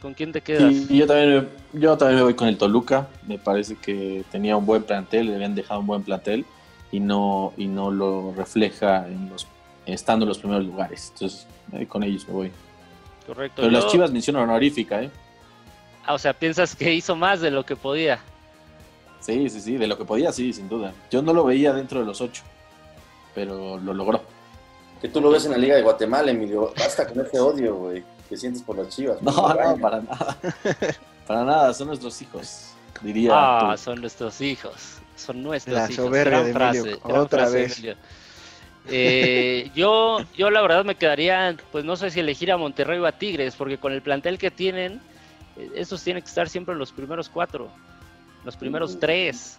¿Con 0.00 0.14
quién 0.14 0.32
te 0.32 0.40
quedas? 0.40 0.88
yo 0.88 1.06
también, 1.06 1.48
yo 1.72 1.96
también 1.96 2.16
me 2.18 2.22
voy 2.22 2.34
con 2.34 2.48
el 2.48 2.58
Toluca. 2.58 3.08
Me 3.26 3.38
parece 3.38 3.76
que 3.76 4.24
tenía 4.30 4.56
un 4.56 4.66
buen 4.66 4.82
plantel, 4.82 5.26
le 5.26 5.34
habían 5.34 5.54
dejado 5.54 5.80
un 5.80 5.86
buen 5.86 6.02
plantel 6.02 6.44
y 6.92 7.00
no, 7.00 7.52
y 7.56 7.66
no 7.66 7.90
lo 7.90 8.32
refleja 8.36 9.06
en 9.08 9.30
los, 9.30 9.46
estando 9.86 10.24
en 10.24 10.28
los 10.28 10.38
primeros 10.38 10.64
lugares. 10.64 11.12
Entonces, 11.14 11.46
con 11.88 12.02
ellos 12.02 12.26
me 12.28 12.34
voy. 12.34 12.52
Correcto. 13.26 13.62
Pero 13.62 13.70
las 13.70 13.88
Chivas 13.88 14.12
mención 14.12 14.36
honorífica, 14.36 15.02
¿eh? 15.02 15.10
Ah, 16.04 16.14
o 16.14 16.18
sea, 16.18 16.32
piensas 16.32 16.76
que 16.76 16.94
hizo 16.94 17.16
más 17.16 17.40
de 17.40 17.50
lo 17.50 17.64
que 17.64 17.74
podía. 17.74 18.20
Sí, 19.20 19.50
sí, 19.50 19.60
sí, 19.60 19.76
de 19.76 19.88
lo 19.88 19.98
que 19.98 20.04
podía, 20.04 20.30
sí, 20.30 20.52
sin 20.52 20.68
duda. 20.68 20.92
Yo 21.10 21.20
no 21.22 21.32
lo 21.32 21.42
veía 21.44 21.72
dentro 21.72 21.98
de 21.98 22.06
los 22.06 22.20
ocho, 22.20 22.44
pero 23.34 23.78
lo 23.78 23.92
logró. 23.92 24.22
Que 25.00 25.08
tú 25.08 25.20
lo 25.20 25.30
ves 25.30 25.46
en 25.46 25.50
la 25.50 25.58
Liga 25.58 25.74
de 25.74 25.82
Guatemala, 25.82 26.30
Emilio. 26.30 26.72
Basta 26.78 27.08
con 27.08 27.26
ese 27.26 27.40
odio, 27.40 27.74
güey, 27.74 28.04
que 28.26 28.36
sientes 28.36 28.62
por 28.62 28.76
las 28.76 28.88
chivas. 28.94 29.22
No, 29.22 29.32
no, 29.32 29.76
para 29.78 30.00
nada. 30.00 30.36
para 31.26 31.44
nada, 31.44 31.74
son 31.74 31.88
nuestros 31.88 32.20
hijos, 32.22 32.72
diría. 33.02 33.30
Ah, 33.32 33.76
son 33.76 34.00
nuestros 34.00 34.40
hijos. 34.40 34.98
Son 35.16 35.42
nuestros 35.42 35.74
la 35.74 35.84
hijos. 35.84 35.96
Soberbia 35.96 36.42
de 36.42 36.50
Emilio, 36.50 36.98
otra 37.02 37.48
vez. 37.48 37.82
Eh, 38.88 39.70
yo, 39.74 40.18
yo 40.36 40.50
la 40.50 40.62
verdad 40.62 40.84
me 40.84 40.94
quedaría, 40.94 41.56
pues 41.72 41.84
no 41.84 41.96
sé 41.96 42.10
si 42.10 42.20
elegir 42.20 42.52
a 42.52 42.56
Monterrey 42.56 42.98
o 42.98 43.06
a 43.06 43.12
Tigres, 43.12 43.56
porque 43.56 43.78
con 43.78 43.92
el 43.92 44.02
plantel 44.02 44.38
que 44.38 44.50
tienen, 44.50 45.00
eh, 45.56 45.70
esos 45.74 46.02
tienen 46.04 46.22
que 46.22 46.28
estar 46.28 46.48
siempre 46.48 46.72
en 46.72 46.78
los 46.78 46.92
primeros 46.92 47.28
cuatro, 47.28 47.68
los 48.44 48.56
primeros 48.56 48.94
mm. 48.94 48.98
tres. 49.00 49.58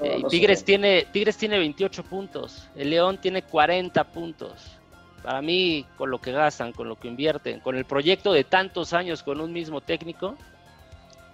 Eh, 0.00 0.22
Tigres, 0.30 0.64
tiene, 0.64 1.06
Tigres 1.12 1.36
tiene 1.36 1.58
28 1.58 2.02
puntos, 2.04 2.66
el 2.74 2.90
León 2.90 3.18
tiene 3.18 3.42
40 3.42 4.04
puntos. 4.04 4.78
Para 5.22 5.40
mí, 5.40 5.86
con 5.96 6.10
lo 6.10 6.20
que 6.20 6.32
gastan, 6.32 6.72
con 6.72 6.88
lo 6.88 6.96
que 6.96 7.08
invierten, 7.08 7.60
con 7.60 7.76
el 7.76 7.84
proyecto 7.84 8.32
de 8.32 8.44
tantos 8.44 8.92
años 8.92 9.22
con 9.22 9.40
un 9.40 9.52
mismo 9.52 9.80
técnico, 9.80 10.36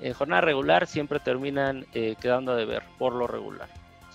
en 0.01 0.12
jornada 0.12 0.42
regular 0.42 0.87
siempre 0.87 1.20
terminan 1.20 1.87
quedando 1.92 2.53
a 2.53 2.57
deber, 2.57 2.83
por 2.98 3.14
lo 3.14 3.27
regular 3.27 3.68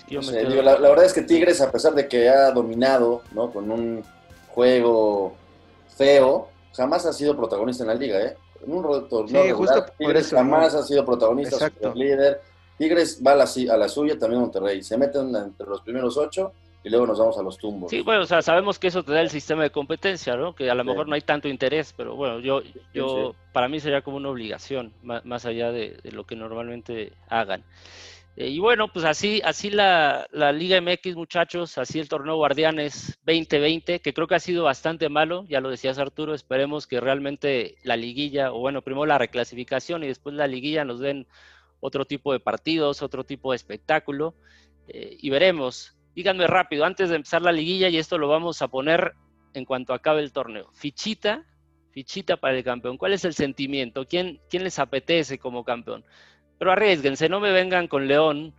la, 0.10 0.78
verdad 0.78 1.06
es 1.06 1.14
que 1.14 1.22
Tigres, 1.22 1.62
a 1.62 1.72
pesar 1.72 1.94
de 1.94 2.08
que 2.08 2.30
ha 2.30 2.52
dominado 2.52 3.22
¿no? 3.32 3.52
con 3.52 3.70
un 3.72 4.04
juego 4.50 5.36
feo, 5.96 6.50
jamás 6.76 7.06
ha 7.06 7.14
sido 7.14 7.36
protagonista 7.36 7.84
en 7.84 7.88
la 7.88 7.96
liga. 7.96 8.20
¿eh? 8.22 8.36
En 8.66 8.74
un 8.74 9.08
torneo 9.08 9.56
justo 9.56 9.86
Tigres 9.98 10.30
jamás 10.30 10.76
ha 10.76 10.84
sido 10.84 11.06
protagonista, 11.06 11.72
líder. 11.96 12.42
Tigres 12.78 13.22
va 13.26 13.32
a 13.32 13.36
la, 13.36 13.44
a 13.46 13.78
la 13.78 13.88
suya, 13.88 14.18
también 14.18 14.42
Monterrey. 14.42 14.84
Se 14.84 14.98
meten 14.98 15.36
entre 15.36 15.68
los 15.68 15.82
primeros 15.82 16.18
ocho 16.18 16.54
y 16.84 16.90
luego 16.90 17.08
nos 17.08 17.18
vamos 17.18 17.38
a 17.38 17.44
los 17.44 17.58
tumbos. 17.58 17.90
Sí, 17.90 18.02
bueno, 18.02 18.24
o 18.24 18.26
sea, 18.26 18.42
sabemos 18.42 18.78
que 18.78 18.88
eso 18.88 19.04
te 19.04 19.14
da 19.14 19.22
el 19.22 19.30
sistema 19.30 19.64
de 19.64 19.70
competencia, 19.70 20.36
¿no? 20.36 20.54
Que 20.54 20.70
a 20.70 20.76
lo 20.76 20.84
mejor 20.84 21.08
no 21.08 21.16
hay 21.16 21.22
tanto 21.22 21.48
interés, 21.48 21.94
pero 21.96 22.16
bueno, 22.16 22.40
yo, 22.40 22.62
yo, 22.94 23.36
para 23.54 23.70
mí 23.70 23.80
sería 23.80 24.02
como 24.02 24.18
una 24.18 24.30
obligación, 24.30 24.94
más, 25.02 25.46
allá 25.46 25.72
de, 25.72 25.98
lo 26.04 26.26
que 26.26 26.36
normalmente 26.36 27.14
hagan. 27.30 27.64
Eh, 28.36 28.50
y 28.50 28.60
bueno, 28.60 28.92
pues 28.92 29.06
así, 29.06 29.42
así 29.46 29.70
la, 29.70 30.28
la, 30.32 30.52
Liga 30.52 30.82
MX, 30.82 31.16
muchachos, 31.16 31.78
así 31.78 32.00
el 32.00 32.10
torneo 32.10 32.36
Guardianes 32.36 33.18
2020, 33.26 34.02
que 34.02 34.14
creo 34.14 34.28
que 34.28 34.36
ha 34.36 34.40
sido 34.40 34.64
bastante 34.64 35.08
malo, 35.08 35.46
ya 35.48 35.62
lo 35.62 35.70
decías 35.70 36.00
Arturo, 36.00 36.34
esperemos 36.34 36.88
que 36.88 37.00
realmente 37.00 37.78
la 37.84 37.96
liguilla, 37.96 38.52
o 38.52 38.60
bueno, 38.60 38.82
primero 38.82 39.06
la 39.06 39.20
reclasificación 39.20 40.04
y 40.04 40.08
después 40.08 40.36
la 40.36 40.48
liguilla 40.48 40.84
nos 40.84 41.00
den 41.00 41.28
otro 41.80 42.06
tipo 42.06 42.34
de 42.34 42.40
partidos, 42.40 43.02
otro 43.04 43.24
tipo 43.24 43.52
de 43.52 43.58
espectáculo, 43.58 44.34
eh, 44.88 45.16
y 45.22 45.30
veremos. 45.30 45.96
Díganme 46.16 46.48
rápido, 46.48 46.86
antes 46.86 47.10
de 47.10 47.16
empezar 47.16 47.42
la 47.42 47.52
liguilla, 47.52 47.90
y 47.90 47.98
esto 47.98 48.18
lo 48.18 48.28
vamos 48.28 48.62
a 48.62 48.68
poner 48.68 49.14
en 49.54 49.66
cuanto 49.66 49.94
acabe 49.94 50.22
el 50.22 50.32
torneo. 50.32 50.70
Fichita, 50.74 51.44
fichita 51.92 52.38
para 52.38 52.58
el 52.58 52.64
campeón. 52.64 52.98
¿Cuál 52.98 53.14
es 53.14 53.26
el 53.26 53.34
sentimiento? 53.34 54.06
¿Quién, 54.06 54.40
quién 54.50 54.64
les 54.64 54.80
apetece 54.80 55.38
como 55.38 55.64
campeón? 55.64 56.04
Pero 56.60 56.72
arriesguense, 56.72 57.30
no 57.30 57.40
me 57.40 57.52
vengan 57.52 57.88
con 57.88 58.08
León, 58.08 58.54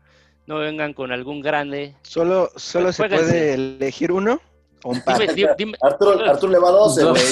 no 0.47 0.57
me 0.57 0.65
vengan 0.65 0.93
con 0.93 1.13
algún 1.13 1.41
grande. 1.41 1.97
¿Solo, 2.03 2.51
solo 2.57 2.93
se 2.93 3.09
puede 3.09 3.55
elegir 3.55 4.13
uno? 4.13 4.41
O 4.83 4.91
un 4.91 5.01
par? 5.03 5.19
Arturo, 5.81 6.53
le 6.53 6.59
va 6.59 6.69
a 6.69 6.73
12, 6.73 7.05
güey. 7.05 7.23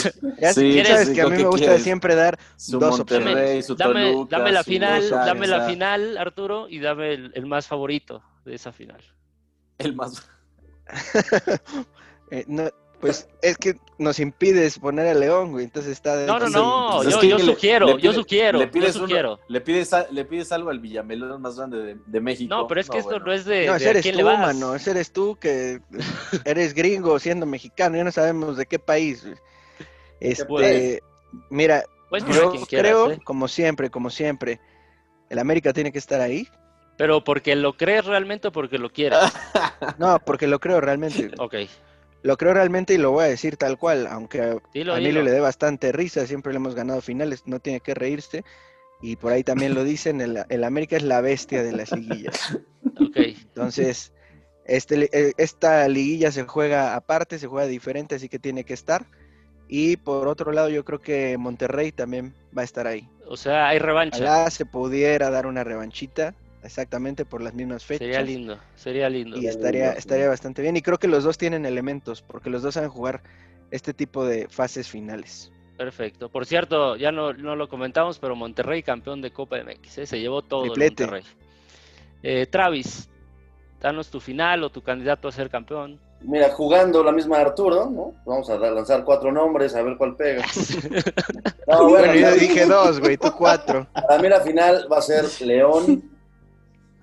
Sí, 0.55 0.85
sabes 0.85 1.11
que 1.11 1.21
a 1.21 1.27
mí 1.27 1.37
me 1.37 1.45
gusta 1.45 1.79
siempre 1.79 2.15
dar 2.15 2.39
dos 2.69 3.01
opciones. 3.01 3.69
dame, 3.77 4.27
dame, 4.29 4.53
la 4.53 4.65
final, 4.65 5.11
dame 5.11 5.47
la 5.47 5.67
final, 5.67 6.17
Arturo, 6.17 6.69
y 6.69 6.79
dame 6.79 7.13
el, 7.13 7.47
más 7.47 7.67
favorito 7.67 8.23
de 8.45 8.55
esa 8.55 8.73
final. 8.73 9.03
El 9.85 9.95
más. 9.95 10.29
eh, 12.31 12.45
no, 12.47 12.71
pues 13.03 13.29
es 13.43 13.57
que 13.59 13.75
nos 13.99 14.21
impides 14.21 14.79
poner 14.79 15.09
a 15.09 15.15
León, 15.15 15.51
güey. 15.51 15.65
Entonces 15.65 15.91
está. 15.91 16.17
De... 16.17 16.25
No, 16.25 16.39
no, 16.39 16.49
no. 16.49 17.03
yo, 17.03 17.21
yo, 17.21 17.39
sugiero, 17.41 17.99
yo 17.99 18.13
sugiero, 18.13 18.61
le 18.61 18.69
pides 18.69 18.95
yo 18.95 19.01
sugiero. 19.01 19.41
le, 19.49 19.61
pides 19.61 19.91
le 20.13 20.25
pides 20.25 20.53
algo 20.53 20.71
al 20.71 20.79
Villamelón 20.79 21.43
más 21.43 21.57
grande 21.57 21.97
de, 22.07 22.21
México. 22.21 22.55
No, 22.55 22.69
pero 22.69 22.81
es 22.81 22.89
que 22.89 22.99
esto 22.99 23.19
no 23.19 23.33
es 23.33 23.45
de. 23.45 23.67
No, 23.67 23.75
ese 23.75 23.91
eres 23.91 24.13
tú, 24.13 24.23
mano. 24.23 24.77
Ese 24.77 24.93
eres 24.93 25.13
tú 25.13 25.37
que 25.37 25.81
eres 26.45 26.75
gringo 26.75 27.19
siendo 27.19 27.45
mexicano. 27.45 27.97
Ya 27.97 28.05
no 28.05 28.13
sabemos 28.13 28.57
de 28.57 28.67
qué 28.67 28.79
país. 28.79 29.27
Este. 30.21 31.03
Mira, 31.51 31.85
yo 32.33 32.53
creo, 32.69 33.11
¿eh? 33.11 33.21
como 33.25 33.49
siempre, 33.49 33.91
como 33.91 34.11
siempre, 34.11 34.61
el 35.29 35.41
América 35.41 35.73
tiene 35.73 35.91
que 35.91 35.99
estar 35.99 36.21
ahí. 36.21 36.47
Pero 37.03 37.25
porque 37.25 37.57
lo 37.57 37.73
crees 37.77 38.05
realmente 38.05 38.47
o 38.47 38.53
porque 38.53 38.79
lo 38.79 38.89
quieras. 38.89 39.33
no, 39.99 40.21
porque 40.21 40.47
lo 40.47 40.61
creo 40.61 40.81
realmente. 40.81 41.33
ok. 41.37 41.57
Lo 42.23 42.37
creo 42.37 42.55
realmente 42.55 42.95
y 42.95 42.99
lo 42.99 43.11
voy 43.11 43.25
a 43.25 43.27
decir 43.27 43.57
tal 43.57 43.77
cual, 43.77 44.07
aunque 44.07 44.41
a 44.41 44.57
Emilio 44.73 45.25
le 45.25 45.33
dé 45.33 45.41
bastante 45.41 45.91
risa, 45.91 46.29
siempre 46.29 46.53
le 46.53 46.59
hemos 46.59 46.77
ganado 46.77 47.01
finales, 47.01 47.43
no 47.45 47.59
tiene 47.59 47.81
que 47.81 47.95
reírse. 47.95 48.45
Y 49.01 49.17
por 49.17 49.33
ahí 49.33 49.43
también 49.43 49.75
lo 49.75 49.83
dicen, 49.83 50.21
el, 50.21 50.63
América 50.63 50.97
es 50.97 51.03
la 51.03 51.21
bestia 51.21 51.65
de 51.65 51.73
las 51.73 51.91
liguillas. 51.91 52.57
Entonces, 53.17 54.13
este, 54.65 55.11
eh, 55.13 55.33
esta 55.39 55.89
liguilla 55.89 56.31
se 56.31 56.45
juega 56.45 56.95
aparte, 56.95 57.41
se 57.41 57.49
juega 57.49 57.67
diferente, 57.67 58.15
así 58.15 58.29
que 58.29 58.39
tiene 58.39 58.63
que 58.63 58.75
estar. 58.75 59.07
Y 59.67 59.97
por 59.97 60.29
otro 60.29 60.53
lado, 60.53 60.69
yo 60.69 60.85
creo 60.85 61.01
que 61.01 61.37
Monterrey 61.37 61.91
también 61.91 62.33
va 62.57 62.63
a 62.63 62.65
estar 62.65 62.87
ahí. 62.87 63.09
O 63.27 63.37
sea, 63.37 63.67
hay 63.67 63.81
revancha. 63.81 64.19
Ojalá 64.19 64.51
se 64.51 64.67
pudiera 64.67 65.31
dar 65.31 65.49
una 65.49 65.65
revanchita 65.65 66.37
exactamente 66.63 67.25
por 67.25 67.43
las 67.43 67.55
mismas 67.55 67.85
fechas. 67.85 68.07
Sería 68.07 68.23
lindo, 68.23 68.59
sería 68.75 69.09
lindo. 69.09 69.37
Y 69.37 69.47
estaría, 69.47 69.93
estaría 69.93 70.29
bastante 70.29 70.63
bien. 70.63 70.77
Y 70.77 70.83
creo 70.83 70.99
que 70.99 71.09
los 71.09 71.25
dos 71.25 71.39
tienen 71.39 71.67
elementos, 71.67 72.23
porque 72.23 72.51
los 72.51 72.63
dos 72.63 72.75
saben 72.75 72.91
jugar 72.91 73.23
este 73.71 73.95
tipo 73.95 74.25
de 74.25 74.49
fases 74.49 74.89
finales. 74.89 75.51
Perfecto. 75.77 76.29
Por 76.29 76.47
cierto, 76.47 76.97
ya 76.97 77.11
no, 77.11 77.33
no 77.33 77.57
lo 77.57 77.69
comentamos, 77.69 78.19
pero 78.19 78.37
Monterrey 78.37 78.83
campeón 78.83 79.21
de 79.21 79.33
Copa 79.33 79.57
MX, 79.63 79.99
¿eh? 79.99 80.07
se 80.07 80.21
llevó 80.21 80.43
todo 80.43 80.65
el 80.65 80.79
Monterrey. 80.79 81.25
Eh, 82.23 82.47
Travis, 82.47 83.09
danos 83.81 84.09
tu 84.09 84.21
final 84.21 84.63
o 84.63 84.71
tu 84.71 84.83
candidato 84.83 85.29
a 85.29 85.33
ser 85.33 85.51
campeón. 85.51 85.99
Mira, 86.21 86.51
jugando 86.51 87.03
la 87.03 87.11
misma 87.11 87.39
Arturo, 87.39 87.91
¿no? 87.91 88.15
Vamos 88.25 88.49
a 88.49 88.57
lanzar 88.57 89.03
cuatro 89.05 89.33
nombres 89.33 89.75
a 89.75 89.83
ver 89.83 89.97
cuál 89.97 90.15
pega. 90.15 90.45
no, 91.67 91.89
bueno, 91.89 92.15
yo 92.15 92.31
dije 92.35 92.65
dos, 92.65 93.01
güey, 93.01 93.17
tú 93.17 93.33
cuatro. 93.37 93.89
Para 93.93 94.23
mí 94.23 94.29
la 94.29 94.41
final 94.41 94.87
va 94.93 94.99
a 94.99 95.03
ser 95.03 95.25
León 95.45 96.12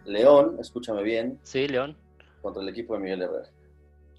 León, 0.05 0.57
escúchame 0.59 1.03
bien. 1.03 1.39
Sí, 1.43 1.67
León. 1.67 1.95
Contra 2.41 2.61
el 2.63 2.69
equipo 2.69 2.93
de 2.93 2.99
Miguel 3.01 3.21
Herrera. 3.23 3.49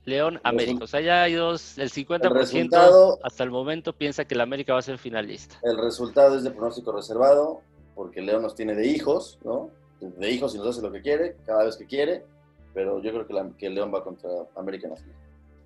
León, 0.05 0.41
América. 0.43 0.85
O 0.85 0.87
sea, 0.87 1.01
ya 1.01 1.23
hay 1.23 1.35
dos, 1.35 1.79
el 1.79 1.91
50% 1.91 3.19
hasta 3.23 3.45
el 3.45 3.51
momento 3.51 3.93
piensa 3.93 4.25
que 4.25 4.35
el 4.35 4.41
América 4.41 4.73
va 4.73 4.79
a 4.79 4.83
ser 4.83 4.99
finalista. 4.99 5.57
El 5.63 5.79
resultado 5.79 6.37
es 6.37 6.43
de 6.43 6.51
pronóstico 6.51 6.93
reservado, 6.93 7.61
porque 7.95 8.23
León 8.23 8.43
nos 8.43 8.55
tiene 8.55 8.75
de 8.75 8.87
hijos, 8.87 9.39
¿no? 9.45 9.71
De 10.01 10.31
hijos 10.31 10.55
y 10.55 10.59
nos 10.59 10.69
hace 10.69 10.83
lo 10.83 10.91
que 10.91 11.03
quiere, 11.03 11.37
cada 11.45 11.65
vez 11.65 11.77
que 11.77 11.87
quiere, 11.87 12.25
pero 12.73 13.03
yo 13.03 13.13
creo 13.13 13.27
que, 13.27 13.35
la, 13.35 13.51
que 13.59 13.69
León 13.69 13.93
va 13.95 14.03
contra 14.03 14.31
América 14.57 14.89
Nacional. 14.89 15.17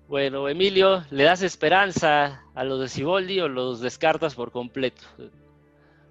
Bueno, 0.07 0.47
Emilio, 0.47 1.03
¿le 1.09 1.23
das 1.23 1.41
esperanza 1.41 2.43
a 2.53 2.63
los 2.63 2.79
de 2.79 2.89
Ciboldi 2.89 3.39
o 3.39 3.47
los 3.47 3.79
descartas 3.79 4.35
por 4.35 4.51
completo? 4.51 5.01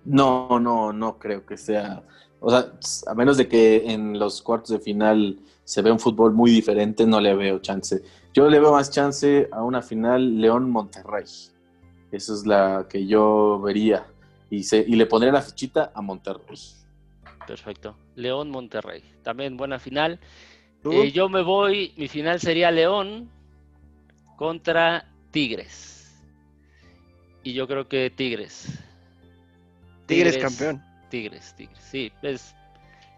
No, 0.04 0.58
no, 0.58 0.92
no 0.92 1.18
creo 1.18 1.46
que 1.46 1.56
sea 1.56 2.02
o 2.44 2.50
sea, 2.50 2.72
a 3.06 3.14
menos 3.14 3.38
de 3.38 3.48
que 3.48 3.90
en 3.90 4.18
los 4.18 4.42
cuartos 4.42 4.70
de 4.70 4.78
final 4.78 5.38
se 5.64 5.80
vea 5.80 5.94
un 5.94 5.98
fútbol 5.98 6.34
muy 6.34 6.50
diferente, 6.50 7.06
no 7.06 7.18
le 7.18 7.34
veo 7.34 7.58
chance. 7.60 8.02
Yo 8.34 8.50
le 8.50 8.60
veo 8.60 8.72
más 8.72 8.90
chance 8.90 9.48
a 9.50 9.62
una 9.62 9.80
final 9.80 10.40
León-Monterrey. 10.40 11.24
Esa 12.12 12.34
es 12.34 12.44
la 12.44 12.86
que 12.88 13.06
yo 13.06 13.60
vería. 13.60 14.06
Y, 14.50 14.62
se, 14.62 14.84
y 14.86 14.94
le 14.94 15.06
pondría 15.06 15.32
la 15.32 15.40
fichita 15.40 15.90
a 15.94 16.02
Monterrey. 16.02 16.58
Perfecto. 17.46 17.96
León-Monterrey. 18.16 19.02
También 19.22 19.56
buena 19.56 19.78
final. 19.78 20.20
Eh, 20.84 21.12
yo 21.12 21.30
me 21.30 21.42
voy, 21.42 21.94
mi 21.96 22.08
final 22.08 22.40
sería 22.40 22.70
León 22.70 23.30
contra 24.36 25.10
Tigres. 25.30 26.14
Y 27.42 27.54
yo 27.54 27.66
creo 27.66 27.88
que 27.88 28.10
Tigres. 28.10 28.68
Tigres 30.06 30.36
campeón. 30.36 30.82
Tigres, 31.14 31.54
Tigres. 31.54 31.78
Sí, 31.78 32.10
pues 32.20 32.56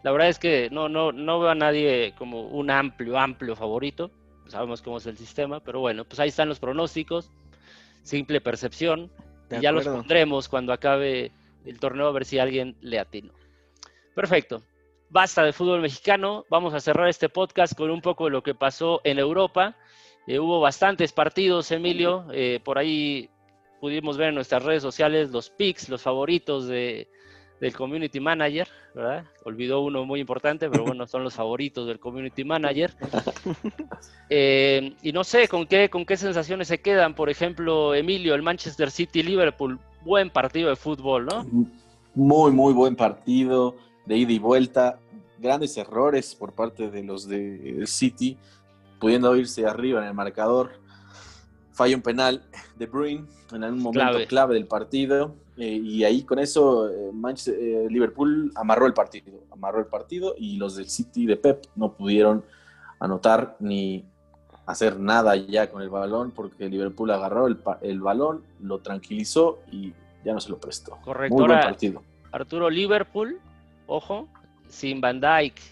la 0.02 0.12
verdad 0.12 0.28
es 0.28 0.38
que 0.38 0.68
no, 0.70 0.86
no, 0.86 1.12
no 1.12 1.40
veo 1.40 1.48
a 1.48 1.54
nadie 1.54 2.12
como 2.18 2.42
un 2.42 2.70
amplio, 2.70 3.18
amplio 3.18 3.56
favorito. 3.56 4.10
Sabemos 4.48 4.82
cómo 4.82 4.98
es 4.98 5.06
el 5.06 5.16
sistema, 5.16 5.60
pero 5.60 5.80
bueno, 5.80 6.04
pues 6.04 6.20
ahí 6.20 6.28
están 6.28 6.50
los 6.50 6.60
pronósticos. 6.60 7.30
Simple 8.02 8.42
percepción. 8.42 9.10
y 9.50 9.62
ya 9.62 9.72
los 9.72 9.88
pondremos 9.88 10.46
cuando 10.46 10.74
acabe 10.74 11.32
el 11.64 11.80
torneo 11.80 12.08
a 12.08 12.12
ver 12.12 12.26
si 12.26 12.38
alguien 12.38 12.76
le 12.82 12.98
atino. 12.98 13.32
Perfecto. 14.14 14.62
Basta 15.08 15.42
de 15.42 15.54
fútbol 15.54 15.80
mexicano. 15.80 16.44
Vamos 16.50 16.74
a 16.74 16.80
cerrar 16.80 17.08
este 17.08 17.30
podcast 17.30 17.74
con 17.74 17.90
un 17.90 18.02
poco 18.02 18.26
de 18.26 18.30
lo 18.32 18.42
que 18.42 18.54
pasó 18.54 19.00
en 19.04 19.18
Europa. 19.18 19.74
Eh, 20.26 20.38
hubo 20.38 20.60
bastantes 20.60 21.14
partidos, 21.14 21.70
Emilio. 21.72 22.26
Eh, 22.30 22.60
por 22.62 22.76
ahí 22.76 23.30
pudimos 23.80 24.18
ver 24.18 24.28
en 24.28 24.34
nuestras 24.34 24.62
redes 24.64 24.82
sociales 24.82 25.30
los 25.30 25.48
picks, 25.48 25.88
los 25.88 26.02
favoritos 26.02 26.66
de, 26.66 27.08
del 27.60 27.74
community 27.74 28.20
manager, 28.20 28.68
¿verdad? 28.94 29.24
Olvidó 29.44 29.80
uno 29.80 30.04
muy 30.04 30.20
importante, 30.20 30.68
pero 30.68 30.84
bueno, 30.84 31.06
son 31.06 31.24
los 31.24 31.34
favoritos 31.34 31.86
del 31.86 31.98
community 31.98 32.44
manager. 32.44 32.94
Eh, 34.28 34.96
y 35.02 35.12
no 35.12 35.22
sé 35.22 35.46
con 35.46 35.68
qué, 35.68 35.88
con 35.88 36.04
qué 36.04 36.16
sensaciones 36.16 36.66
se 36.66 36.80
quedan. 36.80 37.14
Por 37.14 37.30
ejemplo, 37.30 37.94
Emilio, 37.94 38.34
el 38.34 38.42
Manchester 38.42 38.90
City 38.90 39.22
Liverpool, 39.22 39.78
buen 40.04 40.30
partido 40.30 40.68
de 40.68 40.74
fútbol, 40.74 41.26
¿no? 41.26 41.46
Muy, 42.12 42.50
muy 42.50 42.72
buen 42.72 42.96
partido 42.96 43.76
de 44.04 44.16
ida 44.16 44.32
y 44.32 44.40
vuelta. 44.40 44.98
Grandes 45.38 45.76
errores 45.76 46.34
por 46.34 46.54
parte 46.54 46.90
de 46.90 47.04
los 47.04 47.28
de 47.28 47.84
City, 47.86 48.36
pudiendo 48.98 49.36
irse 49.36 49.64
arriba 49.64 50.00
en 50.00 50.08
el 50.08 50.14
marcador. 50.14 50.72
Falla 51.70 51.94
un 51.94 52.02
penal 52.02 52.42
de 52.74 52.86
Bruin 52.86 53.28
en 53.52 53.62
un 53.62 53.78
momento 53.78 54.18
clave 54.26 54.54
del 54.54 54.66
partido 54.66 55.36
eh, 55.58 55.80
y 55.82 56.04
ahí 56.04 56.22
con 56.22 56.38
eso 56.38 56.88
eh, 56.90 57.10
eh, 57.46 57.86
Liverpool 57.88 58.52
amarró 58.56 58.86
el 58.86 58.92
partido, 58.92 59.32
amarró 59.50 59.78
el 59.78 59.86
partido 59.86 60.34
y 60.36 60.56
los 60.56 60.76
del 60.76 60.88
City 60.88 61.24
de 61.24 61.36
Pep 61.36 61.64
no 61.74 61.92
pudieron 61.92 62.44
anotar 63.00 63.56
ni 63.60 64.04
hacer 64.66 64.98
nada 64.98 65.34
ya 65.36 65.70
con 65.70 65.80
el 65.80 65.88
balón 65.88 66.30
porque 66.32 66.68
Liverpool 66.68 67.10
agarró 67.10 67.46
el, 67.46 67.58
el 67.80 68.00
balón, 68.00 68.42
lo 68.60 68.80
tranquilizó 68.80 69.60
y 69.70 69.94
ya 70.24 70.34
no 70.34 70.40
se 70.40 70.50
lo 70.50 70.58
prestó. 70.58 70.98
Correcto. 71.02 71.36
Muy 71.36 71.46
buen 71.46 71.60
partido. 71.60 72.02
Arturo 72.32 72.68
Liverpool, 72.68 73.38
ojo, 73.86 74.28
sin 74.68 75.00
Van 75.00 75.20
Dyke, 75.20 75.62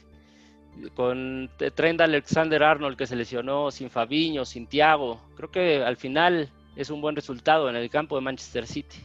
con 0.94 1.50
Trent 1.74 2.00
Alexander 2.00 2.62
Arnold 2.62 2.96
que 2.96 3.06
se 3.06 3.16
lesionó, 3.16 3.70
sin 3.70 3.90
Fabiño, 3.90 4.44
sin 4.44 4.66
Thiago. 4.66 5.20
Creo 5.36 5.50
que 5.50 5.82
al 5.84 5.96
final 5.96 6.48
es 6.76 6.90
un 6.90 7.00
buen 7.00 7.16
resultado 7.16 7.68
en 7.68 7.76
el 7.76 7.90
campo 7.90 8.16
de 8.16 8.22
Manchester 8.22 8.66
City. 8.66 8.98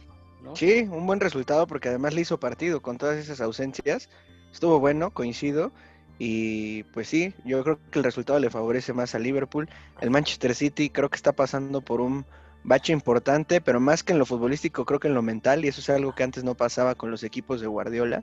Sí, 0.54 0.88
un 0.90 1.06
buen 1.06 1.20
resultado 1.20 1.66
porque 1.66 1.88
además 1.88 2.14
le 2.14 2.22
hizo 2.22 2.40
partido 2.40 2.80
con 2.80 2.98
todas 2.98 3.18
esas 3.18 3.40
ausencias. 3.40 4.08
Estuvo 4.52 4.80
bueno, 4.80 5.10
coincido. 5.12 5.72
Y 6.18 6.82
pues 6.92 7.08
sí, 7.08 7.34
yo 7.44 7.64
creo 7.64 7.78
que 7.90 7.98
el 7.98 8.04
resultado 8.04 8.38
le 8.38 8.50
favorece 8.50 8.92
más 8.92 9.14
a 9.14 9.18
Liverpool. 9.18 9.70
El 10.00 10.10
Manchester 10.10 10.54
City 10.54 10.90
creo 10.90 11.08
que 11.08 11.16
está 11.16 11.32
pasando 11.32 11.80
por 11.80 12.00
un 12.00 12.26
bache 12.62 12.92
importante, 12.92 13.60
pero 13.60 13.80
más 13.80 14.02
que 14.02 14.12
en 14.12 14.18
lo 14.18 14.26
futbolístico, 14.26 14.84
creo 14.84 15.00
que 15.00 15.08
en 15.08 15.14
lo 15.14 15.22
mental, 15.22 15.64
y 15.64 15.68
eso 15.68 15.80
es 15.80 15.88
algo 15.88 16.14
que 16.14 16.22
antes 16.22 16.44
no 16.44 16.54
pasaba 16.54 16.94
con 16.94 17.10
los 17.10 17.22
equipos 17.22 17.62
de 17.62 17.68
Guardiola. 17.68 18.22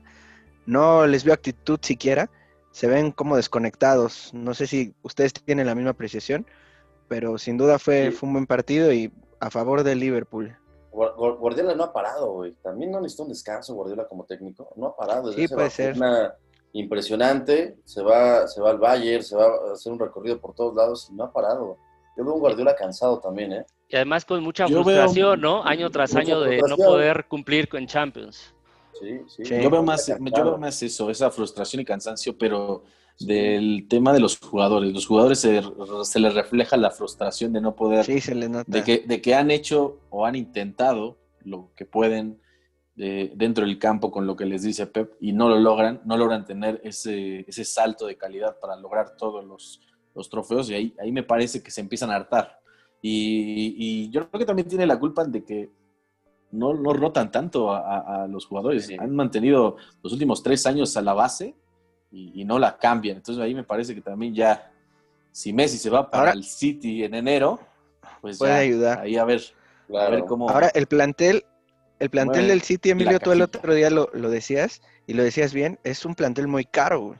No 0.64 1.06
les 1.08 1.24
veo 1.24 1.34
actitud 1.34 1.80
siquiera, 1.82 2.30
se 2.70 2.86
ven 2.86 3.10
como 3.10 3.36
desconectados. 3.36 4.32
No 4.32 4.54
sé 4.54 4.68
si 4.68 4.94
ustedes 5.02 5.32
tienen 5.32 5.66
la 5.66 5.74
misma 5.74 5.90
apreciación, 5.90 6.46
pero 7.08 7.38
sin 7.38 7.56
duda 7.56 7.80
fue, 7.80 8.12
fue 8.12 8.28
un 8.28 8.34
buen 8.34 8.46
partido 8.46 8.92
y 8.92 9.10
a 9.40 9.50
favor 9.50 9.82
de 9.82 9.96
Liverpool. 9.96 10.56
Guardiola 10.90 11.74
no 11.74 11.84
ha 11.84 11.92
parado, 11.92 12.32
güey. 12.32 12.52
También 12.62 12.90
no 12.90 13.00
necesita 13.00 13.24
un 13.24 13.28
descanso 13.30 13.74
Guardiola 13.74 14.06
como 14.06 14.24
técnico. 14.24 14.72
No 14.76 14.88
ha 14.88 14.96
parado. 14.96 15.32
sí, 15.32 15.46
puede 15.48 15.70
ser. 15.70 15.96
impresionante. 16.72 17.78
Se 17.84 18.02
va, 18.02 18.46
se 18.46 18.60
va 18.60 18.70
al 18.70 18.78
Bayern, 18.78 19.22
se 19.22 19.36
va 19.36 19.46
a 19.46 19.72
hacer 19.72 19.92
un 19.92 19.98
recorrido 19.98 20.40
por 20.40 20.54
todos 20.54 20.74
lados 20.74 21.08
y 21.10 21.14
no 21.14 21.24
ha 21.24 21.32
parado. 21.32 21.76
Yo 22.16 22.24
veo 22.24 22.34
un 22.34 22.40
Guardiola 22.40 22.74
cansado 22.74 23.20
también, 23.20 23.52
¿eh? 23.52 23.66
Y 23.88 23.96
además 23.96 24.24
con 24.24 24.42
mucha 24.42 24.66
frustración, 24.66 25.40
¿no? 25.40 25.64
Año 25.64 25.88
tras 25.90 26.14
año 26.14 26.40
de 26.40 26.60
no 26.60 26.76
poder 26.76 27.26
cumplir 27.26 27.68
con 27.68 27.86
Champions. 27.86 28.54
Sí, 29.00 29.20
sí. 29.28 29.42
Yo, 29.44 29.70
veo 29.70 29.82
más, 29.82 30.06
yo 30.06 30.44
veo 30.44 30.58
más 30.58 30.82
eso, 30.82 31.10
esa 31.10 31.30
frustración 31.30 31.82
y 31.82 31.84
cansancio, 31.84 32.36
pero 32.36 32.84
del 33.20 33.86
tema 33.88 34.12
de 34.12 34.20
los 34.20 34.38
jugadores. 34.38 34.92
Los 34.92 35.06
jugadores 35.06 35.40
se, 35.40 35.62
se, 36.04 36.20
les 36.20 36.34
refleja 36.34 36.76
la 36.76 36.90
frustración 36.90 37.52
de 37.52 37.60
no 37.60 37.74
poder, 37.74 38.04
sí, 38.04 38.20
se 38.20 38.34
les 38.34 38.48
nota. 38.48 38.70
De, 38.70 38.84
que, 38.84 39.04
de 39.06 39.20
que 39.20 39.34
han 39.34 39.50
hecho 39.50 40.00
o 40.10 40.24
han 40.24 40.36
intentado 40.36 41.18
lo 41.44 41.70
que 41.74 41.84
pueden 41.84 42.40
eh, 42.96 43.32
dentro 43.34 43.64
del 43.64 43.78
campo 43.78 44.10
con 44.10 44.26
lo 44.26 44.36
que 44.36 44.44
les 44.44 44.62
dice 44.62 44.86
Pep 44.86 45.14
y 45.20 45.32
no 45.32 45.48
lo 45.48 45.58
logran, 45.58 46.00
no 46.04 46.16
logran 46.16 46.44
tener 46.44 46.80
ese, 46.84 47.44
ese 47.48 47.64
salto 47.64 48.06
de 48.06 48.16
calidad 48.16 48.58
para 48.60 48.76
lograr 48.76 49.16
todos 49.16 49.44
los, 49.44 49.80
los 50.14 50.28
trofeos 50.28 50.70
y 50.70 50.74
ahí, 50.74 50.94
ahí 51.00 51.12
me 51.12 51.22
parece 51.22 51.62
que 51.62 51.70
se 51.70 51.80
empiezan 51.80 52.10
a 52.10 52.16
hartar. 52.16 52.58
Y, 53.00 53.74
y, 53.78 54.10
yo 54.10 54.28
creo 54.28 54.40
que 54.40 54.46
también 54.46 54.66
tiene 54.66 54.84
la 54.84 54.98
culpa 54.98 55.24
de 55.24 55.44
que 55.44 55.70
no, 56.50 56.74
no 56.74 56.92
rotan 56.92 57.30
tanto 57.30 57.72
a, 57.72 58.24
a 58.24 58.26
los 58.26 58.46
jugadores. 58.46 58.90
Han 58.98 59.14
mantenido 59.14 59.76
los 60.02 60.12
últimos 60.12 60.42
tres 60.42 60.66
años 60.66 60.96
a 60.96 61.02
la 61.02 61.14
base 61.14 61.54
y, 62.10 62.44
no 62.44 62.58
la 62.58 62.76
cambian. 62.78 63.16
Entonces 63.16 63.42
ahí 63.42 63.54
me 63.54 63.64
parece 63.64 63.94
que 63.94 64.00
también 64.00 64.34
ya, 64.34 64.70
si 65.32 65.52
Messi 65.52 65.78
se 65.78 65.90
va 65.90 66.10
para 66.10 66.32
el 66.32 66.44
City 66.44 67.04
en 67.04 67.14
enero, 67.14 67.60
pues 68.20 68.38
puede 68.38 68.52
ayudar. 68.52 69.00
Ahí 69.00 69.16
a 69.16 69.24
ver, 69.24 69.42
a 69.94 70.10
ver 70.10 70.24
cómo. 70.24 70.48
Ahora 70.48 70.70
el 70.74 70.86
plantel, 70.86 71.44
el 71.98 72.10
plantel 72.10 72.48
del 72.48 72.62
City, 72.62 72.90
Emilio, 72.90 73.18
tú 73.20 73.32
el 73.32 73.42
otro 73.42 73.74
día 73.74 73.90
lo, 73.90 74.06
decías 74.06 74.80
y 75.06 75.14
lo 75.14 75.22
decías 75.22 75.52
bien, 75.52 75.78
es 75.84 76.04
un 76.04 76.14
plantel 76.14 76.48
muy 76.48 76.64
caro. 76.64 77.16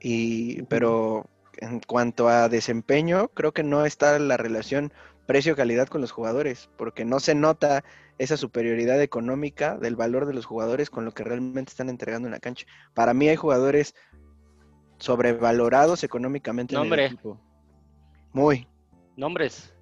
Y, 0.00 0.62
pero 0.64 1.26
en 1.58 1.80
cuanto 1.80 2.28
a 2.28 2.48
desempeño, 2.48 3.28
creo 3.28 3.52
que 3.52 3.62
no 3.62 3.86
está 3.86 4.18
la 4.18 4.36
relación 4.36 4.92
precio-calidad 5.26 5.88
con 5.88 6.02
los 6.02 6.12
jugadores, 6.12 6.68
porque 6.76 7.06
no 7.06 7.20
se 7.20 7.34
nota 7.34 7.84
esa 8.18 8.36
superioridad 8.36 9.00
económica 9.02 9.76
del 9.76 9.96
valor 9.96 10.26
de 10.26 10.34
los 10.34 10.46
jugadores 10.46 10.90
con 10.90 11.04
lo 11.04 11.12
que 11.12 11.24
realmente 11.24 11.70
están 11.70 11.88
entregando 11.88 12.28
en 12.28 12.32
la 12.32 12.40
cancha. 12.40 12.66
Para 12.94 13.14
mí 13.14 13.28
hay 13.28 13.36
jugadores 13.36 13.94
sobrevalorados 14.98 16.04
económicamente 16.04 16.76
en 16.76 16.92
el 16.92 16.98
equipo. 17.00 17.40
Muy. 18.32 18.66
Nombres. 19.16 19.72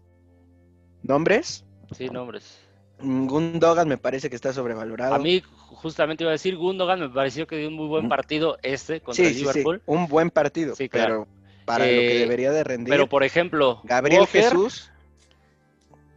¿Nombres? 1.02 1.64
Sí, 1.92 2.08
nombres. 2.08 2.58
Mm, 3.00 3.26
Gundogan 3.26 3.88
me 3.88 3.98
parece 3.98 4.30
que 4.30 4.36
está 4.36 4.52
sobrevalorado. 4.52 5.14
A 5.14 5.18
mí 5.18 5.42
justamente 5.42 6.24
iba 6.24 6.30
a 6.30 6.32
decir 6.32 6.56
Gundogan 6.56 7.00
me 7.00 7.08
pareció 7.08 7.46
que 7.46 7.56
dio 7.56 7.68
un 7.68 7.74
muy 7.74 7.88
buen 7.88 8.08
partido 8.08 8.58
este 8.62 9.00
contra 9.00 9.26
el 9.26 9.34
Liverpool. 9.34 9.78
Sí, 9.78 9.82
un 9.86 10.06
buen 10.06 10.30
partido, 10.30 10.74
sí, 10.74 10.88
claro. 10.88 11.26
pero 11.26 11.42
para 11.64 11.84
lo 11.84 11.90
que 11.90 12.16
eh, 12.16 12.18
debería 12.20 12.52
de 12.52 12.64
rendir. 12.64 12.92
Pero 12.92 13.08
por 13.08 13.24
ejemplo, 13.24 13.80
Gabriel 13.84 14.26
Jesús, 14.26 14.90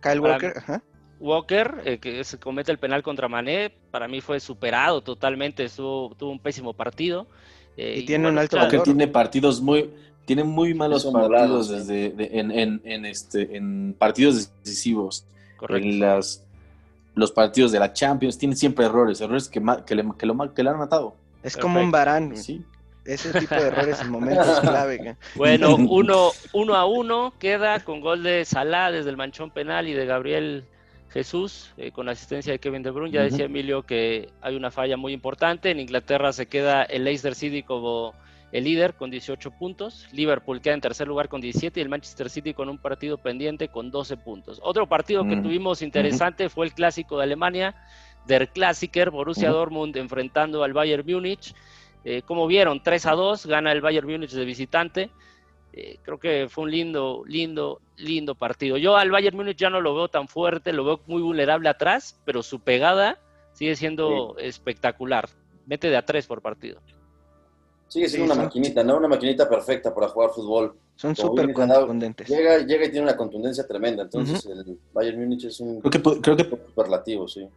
Kyle 0.01 0.19
Walker, 0.19 0.54
ajá. 0.58 0.84
Walker, 1.19 1.82
eh, 1.86 1.97
que 1.97 2.23
se 2.23 2.39
comete 2.39 2.71
el 2.71 2.78
penal 2.78 3.04
contra 3.04 3.28
Mané, 3.28 3.71
para 3.91 4.08
mí 4.08 4.21
fue 4.21 4.39
superado 4.39 5.01
totalmente, 5.01 5.67
tuvo 5.69 6.15
un 6.19 6.39
pésimo 6.39 6.73
partido. 6.73 7.28
Eh, 7.78 7.99
y, 7.99 8.06
tiene 8.06 8.30
un 8.30 8.38
alto 8.38 8.58
valor. 8.58 8.84
tiene 8.84 9.08
partidos 9.08 9.62
muy, 9.62 9.89
tiene 10.25 10.43
muy 10.43 10.73
malos 10.73 11.06
partidos 11.06 11.69
desde, 11.69 12.39
en, 12.39 13.06
este, 13.06 13.56
en 13.56 13.95
partidos 13.97 14.51
decisivos. 14.63 15.25
En 15.69 15.99
las, 15.99 16.43
los 17.15 17.32
partidos 17.32 17.71
de 17.71 17.80
la 17.80 17.93
Champions 17.93 18.38
tiene 18.38 18.56
siempre 18.56 18.86
errores, 18.86 19.21
errores 19.21 19.47
que, 19.47 19.62
que, 19.86 19.95
le, 19.95 20.06
que, 20.17 20.25
lo, 20.25 20.54
que 20.54 20.63
le 20.63 20.69
han 20.69 20.78
matado. 20.78 21.15
Es 21.43 21.56
como 21.56 21.80
un 21.80 21.91
varán. 21.91 22.36
Sí. 22.36 22.63
Ese 23.06 23.39
tipo 23.39 23.54
de 23.54 23.67
errores 23.67 24.01
en 24.01 24.10
momentos 24.10 24.60
clave. 24.62 25.15
Bueno, 25.36 25.75
uno, 25.89 26.32
uno 26.54 26.75
a 26.75 26.86
uno 26.86 27.34
queda 27.39 27.80
con 27.82 28.01
gol 28.01 28.23
de 28.23 28.45
Salah 28.45 28.91
desde 28.91 29.12
el 29.12 29.17
manchón 29.17 29.51
penal 29.51 29.88
y 29.88 29.93
de 29.93 30.06
Gabriel 30.06 30.65
Jesús, 31.10 31.74
eh, 31.78 31.91
con 31.91 32.10
asistencia 32.10 32.52
de 32.52 32.60
Kevin 32.60 32.84
De 32.84 32.91
Bruyne. 32.91 33.13
Ya 33.13 33.24
decía 33.24 33.46
Emilio 33.46 33.84
que 33.84 34.30
hay 34.41 34.56
una 34.56 34.72
falla 34.72 34.98
muy 34.98 35.13
importante. 35.13 35.72
En 35.72 35.80
Inglaterra 35.80 36.34
se 36.34 36.48
queda 36.48 36.84
el 36.84 37.04
Leicester 37.04 37.36
City 37.36 37.63
como 37.63 38.13
el 38.52 38.63
líder 38.63 38.96
con 38.96 39.12
18 39.12 39.52
puntos. 39.52 40.08
Liverpool 40.12 40.62
queda 40.62 40.74
en 40.74 40.82
tercer 40.82 41.08
lugar 41.08 41.28
con 41.30 41.41
17 41.41 41.80
y 41.80 41.84
el 41.84 41.89
Manchester 41.89 42.30
City 42.30 42.54
con 42.54 42.70
un 42.70 42.78
partido 42.78 43.18
pendiente 43.18 43.68
con 43.68 43.91
12 43.91 44.18
puntos. 44.18 44.60
Otro 44.63 44.88
partido 44.88 45.28
que 45.28 45.38
tuvimos 45.38 45.82
interesante 45.82 46.50
fue 46.50 46.65
el 46.65 46.74
clásico 46.74 47.18
de 47.18 47.24
Alemania, 47.24 47.76
Der 48.26 48.50
Klassiker, 48.50 49.12
Borussia 49.12 49.50
Dortmund 49.50 49.96
enfrentando 49.98 50.63
al 50.63 50.74
Bayern 50.74 51.06
Múnich. 51.06 51.54
Eh, 52.04 52.22
como 52.22 52.48
vieron, 52.48 52.84
3 52.84 53.06
a 53.08 53.12
2, 53.12 53.46
gana 53.46 53.72
el 53.72 53.82
Bayern 53.82 54.08
Múnich 54.08 54.32
de 54.32 54.46
visitante. 54.46 55.10
Eh, 55.78 56.00
creo 56.04 56.18
que 56.18 56.48
fue 56.50 56.64
un 56.64 56.72
lindo, 56.72 57.24
lindo, 57.28 57.82
lindo 57.98 58.34
partido. 58.34 58.78
Yo 58.78 58.96
al 58.96 59.12
Bayern 59.12 59.36
Múnich 59.36 59.58
ya 59.58 59.70
no 59.70 59.82
lo 59.82 59.94
veo 59.94 60.08
tan 60.08 60.30
fuerte, 60.30 60.72
lo 60.72 60.86
veo 60.86 61.02
muy 61.06 61.22
vulnerable 61.22 61.68
atrás, 61.68 62.18
pero 62.24 62.44
su 62.44 62.62
pegada 62.62 63.20
sigue 63.52 63.76
siendo 63.76 64.38
espectacular. 64.38 65.28
Mete 65.66 65.90
de 65.90 65.98
a 65.98 66.06
tres 66.06 66.28
por 66.28 66.42
partido. 66.42 66.80
Sigue 67.90 68.08
siendo 68.08 68.34
una 68.34 68.42
maquinita, 68.42 68.86
¿no? 68.86 68.96
Una 68.96 69.10
maquinita 69.10 69.50
perfecta 69.50 69.94
para 69.94 70.08
jugar 70.08 70.30
fútbol. 70.30 70.78
Son 70.96 71.14
súper 71.14 71.52
contundentes. 71.52 72.30
Llega, 72.30 72.60
llega 72.60 72.86
y 72.86 72.92
tiene 72.92 73.08
una 73.08 73.18
contundencia 73.18 73.68
tremenda. 73.68 74.04
Entonces, 74.04 74.46
el 74.46 74.80
Bayern 74.94 75.20
Múnich 75.20 75.44
es 75.44 75.60
un 75.60 75.82
creo 75.82 75.92
que, 75.92 76.22
creo 76.22 76.38
que 76.38 76.44
superlativo, 76.44 77.28
sí. 77.28 77.50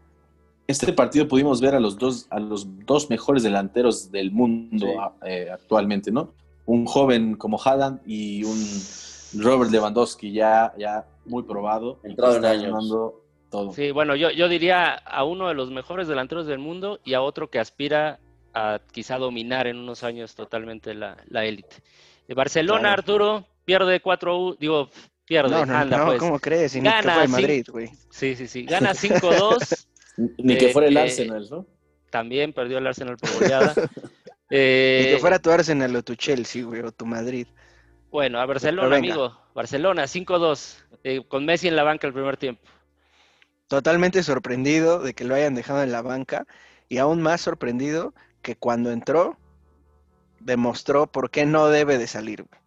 Este 0.66 0.92
partido 0.92 1.28
pudimos 1.28 1.60
ver 1.60 1.76
a 1.76 1.80
los 1.80 1.96
dos, 1.96 2.26
a 2.30 2.40
los 2.40 2.66
dos 2.84 3.08
mejores 3.10 3.44
delanteros 3.44 4.10
del 4.10 4.32
mundo 4.32 4.88
eh, 5.24 5.48
actualmente, 5.52 6.10
¿no? 6.10 6.32
Un 6.68 6.86
joven 6.86 7.34
como 7.34 7.60
Haaland 7.60 8.00
y 8.06 8.44
un 8.44 9.42
Robert 9.42 9.70
Lewandowski 9.70 10.32
ya, 10.32 10.72
ya 10.78 11.06
muy 11.24 11.42
probado. 11.42 11.98
Entrado 12.04 12.36
en 12.36 12.44
años. 12.44 12.92
Todo. 13.50 13.72
Sí, 13.72 13.90
bueno, 13.92 14.14
yo, 14.14 14.30
yo 14.30 14.46
diría 14.48 14.94
a 14.94 15.24
uno 15.24 15.48
de 15.48 15.54
los 15.54 15.70
mejores 15.70 16.06
delanteros 16.06 16.46
del 16.46 16.58
mundo 16.58 17.00
y 17.02 17.14
a 17.14 17.22
otro 17.22 17.48
que 17.48 17.58
aspira 17.58 18.20
a 18.52 18.80
quizá 18.92 19.16
dominar 19.16 19.66
en 19.66 19.78
unos 19.78 20.04
años 20.04 20.34
totalmente 20.34 20.94
la 20.94 21.16
élite. 21.44 21.76
Barcelona, 22.34 22.92
Arturo, 22.92 23.46
pierde 23.64 24.00
4 24.00 24.56
digo, 24.60 24.90
Pierde, 25.28 25.50
No, 25.50 25.66
no, 25.66 25.76
anda 25.76 25.98
no, 25.98 26.06
pues. 26.06 26.18
¿cómo 26.18 26.38
crees? 26.38 26.72
Si 26.72 26.80
ni 26.80 26.88
Gana, 26.88 27.02
que 27.02 27.10
fue 27.10 27.22
el. 27.22 27.28
Madrid, 27.28 27.66
güey. 27.70 27.90
Sí, 28.08 28.34
sí, 28.34 28.48
sí. 28.48 28.64
Gana 28.64 28.94
5-2. 28.94 29.86
Ni 30.38 30.56
que 30.56 30.70
Eh, 30.70 30.72
fuera 30.72 30.88
el 30.88 30.96
eh, 30.96 31.00
Arsenal, 31.00 31.46
¿no? 31.50 31.66
También 32.10 32.54
perdió 32.54 32.78
el 32.78 32.86
Arsenal 32.86 33.18
por 33.18 33.34
goleada. 33.34 33.74
Eh, 34.50 35.08
que 35.10 35.18
fuera 35.18 35.38
tu 35.38 35.50
Arsenal 35.50 35.94
o 35.96 36.02
tu 36.02 36.14
Chelsea, 36.14 36.64
güey, 36.64 36.80
o 36.80 36.92
tu 36.92 37.04
Madrid. 37.06 37.46
Bueno, 38.10 38.40
a 38.40 38.46
Barcelona, 38.46 38.96
amigo. 38.96 39.36
Barcelona, 39.54 40.06
5-2. 40.06 40.84
eh, 41.04 41.22
con 41.28 41.44
Messi 41.44 41.68
en 41.68 41.76
la 41.76 41.82
banca 41.84 42.06
el 42.06 42.12
primer 42.14 42.36
tiempo. 42.36 42.62
Totalmente 43.68 44.22
sorprendido 44.22 45.00
de 45.00 45.12
que 45.14 45.24
lo 45.24 45.34
hayan 45.34 45.54
dejado 45.54 45.82
en 45.82 45.92
la 45.92 46.00
banca 46.02 46.46
y 46.88 46.98
aún 46.98 47.20
más 47.20 47.42
sorprendido 47.42 48.14
que 48.40 48.56
cuando 48.56 48.90
entró 48.92 49.36
demostró 50.40 51.06
por 51.06 51.30
qué 51.30 51.44
no 51.44 51.68
debe 51.68 51.98
de 51.98 52.06
salir. 52.06 52.44
güey. 52.44 52.60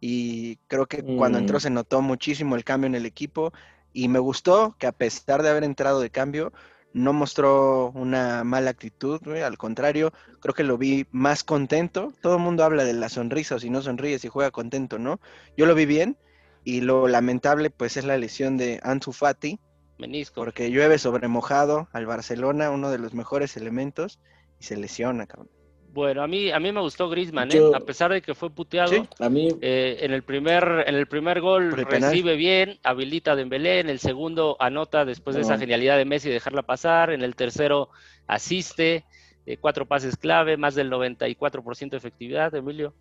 Y 0.00 0.56
creo 0.68 0.86
que 0.86 1.02
cuando 1.16 1.38
entró 1.38 1.58
Mm. 1.58 1.60
se 1.60 1.70
notó 1.70 2.02
muchísimo 2.02 2.56
el 2.56 2.64
cambio 2.64 2.86
en 2.88 2.94
el 2.96 3.06
equipo 3.06 3.52
y 3.92 4.08
me 4.08 4.18
gustó 4.18 4.74
que 4.78 4.86
a 4.86 4.92
pesar 4.92 5.42
de 5.42 5.50
haber 5.50 5.64
entrado 5.64 6.00
de 6.00 6.10
cambio 6.10 6.52
no 6.92 7.12
mostró 7.12 7.90
una 7.94 8.44
mala 8.44 8.70
actitud, 8.70 9.20
güey, 9.24 9.42
al 9.42 9.58
contrario, 9.58 10.12
creo 10.40 10.54
que 10.54 10.64
lo 10.64 10.78
vi 10.78 11.06
más 11.10 11.44
contento. 11.44 12.12
Todo 12.20 12.36
el 12.36 12.42
mundo 12.42 12.64
habla 12.64 12.84
de 12.84 12.94
la 12.94 13.08
sonrisa 13.08 13.56
o 13.56 13.58
si 13.58 13.70
no 13.70 13.82
sonríe, 13.82 14.18
si 14.18 14.28
juega 14.28 14.50
contento, 14.50 14.98
¿no? 14.98 15.20
Yo 15.56 15.66
lo 15.66 15.74
vi 15.74 15.86
bien 15.86 16.16
y 16.64 16.80
lo 16.80 17.08
lamentable 17.08 17.70
pues 17.70 17.96
es 17.96 18.04
la 18.04 18.16
lesión 18.16 18.56
de 18.56 18.80
Ansu 18.82 19.12
Fati, 19.12 19.60
Menisco. 19.98 20.42
porque 20.42 20.70
llueve 20.70 20.98
sobre 20.98 21.28
mojado 21.28 21.88
al 21.92 22.06
Barcelona, 22.06 22.70
uno 22.70 22.90
de 22.90 22.98
los 22.98 23.14
mejores 23.14 23.56
elementos, 23.56 24.18
y 24.58 24.64
se 24.64 24.76
lesiona, 24.76 25.26
cabrón. 25.26 25.57
Bueno, 25.92 26.22
a 26.22 26.26
mí, 26.26 26.50
a 26.50 26.60
mí 26.60 26.70
me 26.70 26.80
gustó 26.80 27.08
Griezmann, 27.08 27.50
¿eh? 27.50 27.56
Yo- 27.56 27.74
a 27.74 27.80
pesar 27.80 28.12
de 28.12 28.20
que 28.22 28.34
fue 28.34 28.50
puteado. 28.50 28.92
Sí. 28.92 29.02
A 29.18 29.28
mí, 29.28 29.48
eh, 29.60 29.98
en 30.00 30.12
el 30.12 30.22
primer, 30.22 30.84
en 30.86 30.94
el 30.94 31.06
primer 31.06 31.40
gol 31.40 31.72
recibe 31.72 32.36
bien, 32.36 32.78
habilita 32.82 33.32
a 33.32 33.36
Dembélé, 33.36 33.80
en 33.80 33.88
el 33.88 33.98
segundo 33.98 34.56
anota 34.60 35.04
después 35.04 35.34
de 35.36 35.42
esa 35.42 35.58
genialidad 35.58 35.96
de 35.96 36.04
Messi 36.04 36.28
dejarla 36.28 36.62
pasar, 36.62 37.10
en 37.10 37.22
el 37.22 37.34
tercero 37.34 37.88
asiste, 38.26 39.04
eh, 39.46 39.56
cuatro 39.56 39.86
pases 39.86 40.16
clave, 40.16 40.56
más 40.58 40.74
del 40.74 40.90
94% 40.90 41.90
de 41.90 41.96
efectividad, 41.96 42.54
Emilio. 42.54 42.92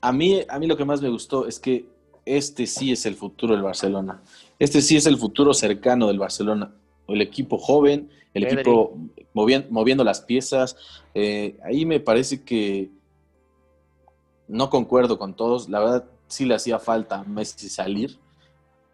a 0.00 0.12
mí, 0.12 0.40
a 0.48 0.58
mí 0.58 0.66
lo 0.66 0.76
que 0.76 0.84
más 0.84 1.02
me 1.02 1.08
gustó 1.08 1.46
es 1.46 1.58
que 1.58 1.84
este 2.24 2.66
sí 2.66 2.92
es 2.92 3.06
el 3.06 3.14
futuro 3.16 3.54
del 3.54 3.62
Barcelona. 3.62 4.22
Este 4.58 4.80
sí 4.80 4.96
es 4.96 5.06
el 5.06 5.16
futuro 5.16 5.52
cercano 5.52 6.06
del 6.08 6.18
Barcelona. 6.18 6.70
El 7.08 7.20
equipo 7.22 7.58
joven, 7.58 8.08
el 8.36 8.44
Pedri. 8.44 8.60
equipo 8.60 8.96
movien- 9.34 9.66
moviendo 9.70 10.04
las 10.04 10.20
piezas. 10.20 10.76
Eh, 11.14 11.56
ahí 11.64 11.84
me 11.86 12.00
parece 12.00 12.42
que 12.44 12.90
no 14.48 14.70
concuerdo 14.70 15.18
con 15.18 15.34
todos. 15.34 15.68
La 15.68 15.80
verdad, 15.80 16.04
sí 16.28 16.44
le 16.44 16.54
hacía 16.54 16.78
falta 16.78 17.20
a 17.20 17.24
Messi 17.24 17.68
salir. 17.68 18.18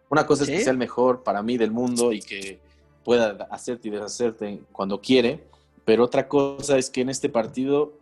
Una 0.09 0.25
cosa 0.25 0.43
es 0.43 0.49
¿Sí? 0.49 0.55
que 0.55 0.61
sea 0.63 0.71
el 0.71 0.77
mejor 0.77 1.23
para 1.23 1.41
mí 1.41 1.57
del 1.57 1.71
mundo 1.71 2.11
y 2.11 2.19
que 2.21 2.59
pueda 3.03 3.47
hacerte 3.51 3.87
y 3.87 3.91
deshacerte 3.91 4.61
cuando 4.71 5.01
quiere, 5.01 5.43
pero 5.85 6.03
otra 6.05 6.27
cosa 6.27 6.77
es 6.77 6.89
que 6.89 7.01
en 7.01 7.09
este 7.09 7.27
partido 7.29 7.93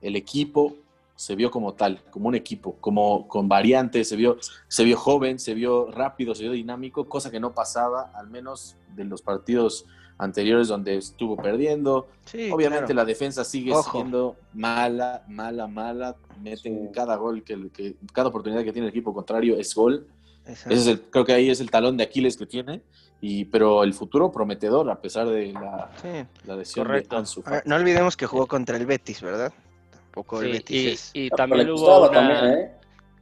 el 0.00 0.14
equipo 0.14 0.76
se 1.16 1.34
vio 1.34 1.50
como 1.50 1.72
tal, 1.72 2.02
como 2.10 2.28
un 2.28 2.34
equipo, 2.34 2.76
como 2.78 3.26
con 3.26 3.48
variantes, 3.48 4.08
se 4.10 4.16
vio, 4.16 4.36
se 4.68 4.84
vio 4.84 4.98
joven, 4.98 5.38
se 5.38 5.54
vio 5.54 5.90
rápido, 5.90 6.34
se 6.34 6.42
vio 6.42 6.52
dinámico, 6.52 7.08
cosa 7.08 7.30
que 7.30 7.40
no 7.40 7.54
pasaba, 7.54 8.12
al 8.14 8.28
menos 8.28 8.76
de 8.94 9.04
los 9.04 9.22
partidos 9.22 9.86
anteriores 10.18 10.68
donde 10.68 10.96
estuvo 10.96 11.36
perdiendo. 11.36 12.08
Sí, 12.24 12.50
Obviamente 12.50 12.86
claro. 12.86 12.96
la 12.96 13.04
defensa 13.04 13.44
sigue 13.44 13.72
Ojo. 13.72 13.90
siendo 13.92 14.36
mala, 14.54 15.22
mala, 15.28 15.66
mala. 15.66 16.16
Meten 16.42 16.86
Sí. 16.86 16.92
cada 16.92 17.16
gol, 17.16 17.42
que, 17.42 17.68
que- 17.70 17.94
cada 18.12 18.28
oportunidad 18.28 18.62
que 18.64 18.72
tiene 18.72 18.86
el 18.88 18.90
equipo 18.90 19.12
contrario 19.14 19.56
es 19.58 19.74
gol. 19.74 20.06
Ese 20.44 20.72
es 20.74 20.86
el- 20.86 21.00
creo 21.02 21.24
que 21.24 21.32
ahí 21.32 21.50
es 21.50 21.60
el 21.60 21.70
talón 21.70 21.96
de 21.96 22.04
Aquiles 22.04 22.36
que 22.36 22.46
tiene. 22.46 22.82
Y, 23.20 23.46
pero 23.46 23.82
el 23.82 23.94
futuro 23.94 24.30
prometedor, 24.30 24.90
a 24.90 25.00
pesar 25.00 25.26
de 25.28 25.52
la, 25.52 25.90
Sí. 26.02 26.08
la 26.46 26.56
lesión 26.56 26.86
Correcto. 26.86 27.16
de 27.16 27.20
Ansu 27.20 27.42
ver, 27.42 27.62
no 27.66 27.76
olvidemos 27.76 28.14
que 28.16 28.26
jugó 28.26 28.46
contra 28.46 28.76
el 28.76 28.84
Betis, 28.84 29.22
¿verdad? 29.22 29.52
Tampoco 29.90 30.42
el 30.42 30.52
Betis 30.52 30.76
y, 30.76 30.88
es... 30.88 31.10
y 31.14 31.30
también 31.30 31.70
hubo 31.70 32.00
una, 32.02 32.10
también, 32.10 32.44
¿eh? 32.58 32.72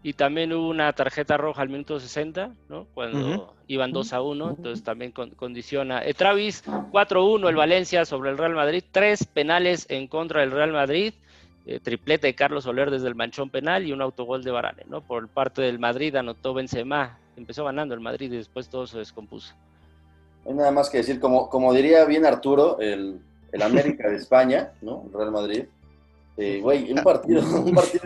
Y 0.05 0.12
también 0.12 0.53
hubo 0.53 0.69
una 0.69 0.93
tarjeta 0.93 1.37
roja 1.37 1.62
al 1.62 1.71
minuto 1.71 1.99
60, 1.99 2.51
¿no? 2.69 2.87
Cuando 2.95 3.55
iban 3.67 3.90
2 3.90 4.12
a 4.12 4.21
1, 4.23 4.51
entonces 4.51 4.85
también 4.85 5.11
con- 5.11 5.31
condiciona. 5.31 6.05
Eh, 6.05 6.14
Travis, 6.14 6.62
4-1 6.93 7.49
el 7.49 7.57
Valencia 7.57 8.05
sobre 8.05 8.31
el 8.31 8.38
Real 8.38 8.55
Madrid, 8.55 8.85
tres 8.93 9.25
penales 9.27 9.87
en 9.88 10.07
contra 10.07 10.43
del 10.43 10.51
Real 10.53 10.73
Madrid, 10.73 11.14
eh, 11.67 11.81
triplete 11.83 12.27
de 12.29 12.35
Carlos 12.35 12.64
Soler 12.64 12.90
desde 12.90 13.09
el 13.09 13.14
manchón 13.14 13.49
penal 13.49 13.87
y 13.87 13.93
un 13.93 14.03
autogol 14.03 14.45
de 14.45 14.51
Varane, 14.51 14.83
¿no? 14.88 15.01
Por 15.01 15.27
parte 15.29 15.62
del 15.62 15.79
Madrid 15.79 16.14
anotó 16.14 16.53
Benzema, 16.53 17.19
empezó 17.37 17.64
ganando 17.64 17.95
el 17.95 18.01
Madrid 18.01 18.31
y 18.31 18.37
después 18.37 18.69
todo 18.69 18.87
se 18.87 18.99
descompuso. 18.99 19.55
No 20.45 20.51
hay 20.51 20.57
nada 20.59 20.71
más 20.71 20.90
que 20.90 20.99
decir, 20.99 21.19
como, 21.19 21.49
como 21.49 21.73
diría 21.73 22.05
bien 22.05 22.27
Arturo, 22.27 22.79
el, 22.79 23.19
el 23.51 23.62
América 23.62 24.11
de 24.11 24.17
España, 24.25 24.73
¿no? 24.83 25.05
El 25.07 25.12
Real 25.19 25.33
Madrid. 25.33 25.64
Eh, 26.37 26.61
Güey, 26.62 26.93
un 26.93 27.03
partido, 27.03 27.40
un 27.43 27.75
partido 27.75 28.05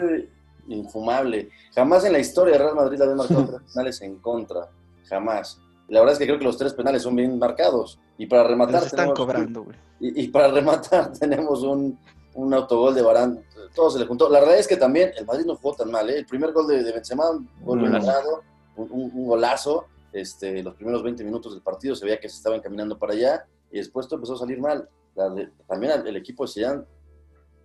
infumable. 0.69 1.51
Jamás 1.75 2.05
en 2.05 2.13
la 2.13 2.19
historia 2.19 2.55
de 2.55 2.59
Real 2.65 2.75
Madrid 2.75 3.01
había 3.01 3.15
marcado 3.15 3.45
tres 3.47 3.61
penales 3.75 4.01
en 4.03 4.17
contra. 4.19 4.69
Jamás. 5.09 5.61
La 5.89 6.01
verdad 6.01 6.13
es 6.15 6.19
que 6.19 6.27
creo 6.27 6.39
que 6.39 6.45
los 6.45 6.59
tres 6.59 6.75
penales 6.75 7.03
son 7.03 7.17
bien 7.17 7.39
marcados. 7.39 7.99
Y 8.19 8.27
para 8.27 8.45
rematar. 8.45 8.75
Los 8.83 8.87
están 8.87 8.99
tenemos- 9.07 9.19
cobrando, 9.19 9.63
güey. 9.65 9.77
Y, 10.01 10.25
y 10.25 10.29
para 10.29 10.49
rematar 10.49 11.13
tenemos 11.19 11.63
un, 11.63 11.99
un 12.35 12.55
autogol 12.55 12.95
de 12.95 13.03
Barán. 13.03 13.43
Todo 13.75 13.91
se 13.91 13.99
le 13.99 14.07
juntó. 14.07 14.29
La 14.29 14.41
verdad 14.41 14.59
es 14.59 14.67
que 14.69 14.77
también 14.77 15.13
el 15.17 15.25
Madrid 15.27 15.45
no 15.47 15.57
jugó 15.57 15.75
tan 15.75 15.91
mal. 15.91 16.09
¿eh? 16.11 16.19
El 16.19 16.27
primer 16.27 16.53
gol 16.53 16.67
de, 16.67 16.83
de 16.83 16.93
Benzema, 16.93 17.31
un 17.31 17.49
gol 17.63 17.79
Mm. 17.81 17.95
un, 18.77 18.89
un- 18.93 19.11
un 19.15 19.27
golazo. 19.27 19.87
Este, 20.13 20.63
los 20.63 20.75
primeros 20.75 21.03
20 21.03 21.23
minutos 21.23 21.53
del 21.53 21.63
partido 21.63 21.95
se 21.95 22.05
veía 22.05 22.19
que 22.19 22.29
se 22.29 22.37
estaba 22.37 22.57
encaminando 22.57 22.99
para 22.99 23.13
allá 23.13 23.45
y 23.71 23.77
después 23.77 24.07
todo 24.07 24.17
empezó 24.17 24.35
a 24.35 24.39
salir 24.39 24.59
mal. 24.61 24.89
La 25.15 25.29
de- 25.31 25.51
también 25.67 25.93
el, 25.93 26.07
el 26.07 26.17
equipo 26.17 26.45
de 26.45 26.53
Zidane, 26.53 26.83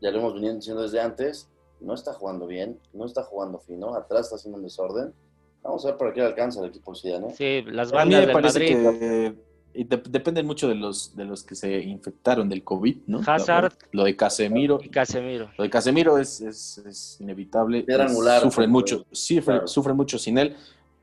ya 0.02 0.12
lo 0.12 0.20
hemos 0.20 0.34
venido 0.34 0.54
diciendo 0.56 0.82
desde 0.84 1.00
antes, 1.00 1.50
no 1.84 1.94
está 1.94 2.14
jugando 2.14 2.48
bien, 2.48 2.80
no 2.94 3.06
está 3.06 3.24
jugando 3.24 3.60
fino, 3.60 3.94
atrás 3.96 4.22
está 4.26 4.36
haciendo 4.38 4.58
un 4.58 4.64
desorden. 4.64 5.14
Vamos 5.62 5.86
a 5.86 5.90
ver 5.90 5.98
para 5.98 6.14
qué 6.14 6.22
le 6.22 6.28
alcanza 6.28 6.60
el 6.62 6.68
equipo 6.70 6.94
de 6.94 7.00
Zidane. 7.00 7.28
¿eh? 7.30 7.36
Sí, 7.38 7.72
las 7.72 7.90
A 7.94 8.06
mí 8.06 8.14
bandas 8.14 8.28
me 8.28 8.34
parece 8.34 8.60
Madrid, 8.60 9.00
que 9.00 9.36
y 9.76 9.84
de- 9.86 10.04
dependen 10.10 10.46
mucho 10.46 10.68
de 10.68 10.76
los, 10.76 11.16
de 11.16 11.26
los 11.26 11.44
que 11.44 11.56
se 11.56 11.80
infectaron 11.82 12.48
del 12.48 12.64
COVID, 12.64 12.98
¿no? 13.08 13.22
Hazard. 13.26 13.74
Lo 13.92 14.04
de 14.04 14.16
Casemiro. 14.16 14.80
y 14.84 14.90
Casemiro. 14.90 15.50
Lo 15.58 15.64
de 15.64 15.70
Casemiro 15.70 16.18
es, 16.20 16.42
es, 16.42 16.78
es 16.80 17.18
inevitable. 17.22 17.84
Es- 17.88 18.00
angular, 18.00 18.42
Sufren 18.42 18.70
mucho, 18.70 19.06
sufren, 19.12 19.44
claro. 19.44 19.68
sufren 19.68 19.96
mucho 19.96 20.20
sin 20.20 20.38
él, 20.38 20.56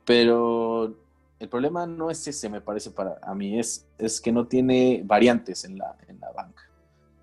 pero 0.05 0.95
el 1.41 1.49
problema 1.49 1.87
no 1.87 2.11
es 2.11 2.27
ese, 2.29 2.49
me 2.49 2.61
parece, 2.61 2.91
para 2.91 3.19
a 3.23 3.35
mí, 3.35 3.59
es, 3.59 3.87
es 3.99 4.21
que 4.21 4.31
no 4.31 4.47
tiene 4.47 5.03
variantes 5.05 5.65
en 5.65 5.79
la, 5.79 5.97
en 6.07 6.21
la 6.21 6.31
banca. 6.33 6.63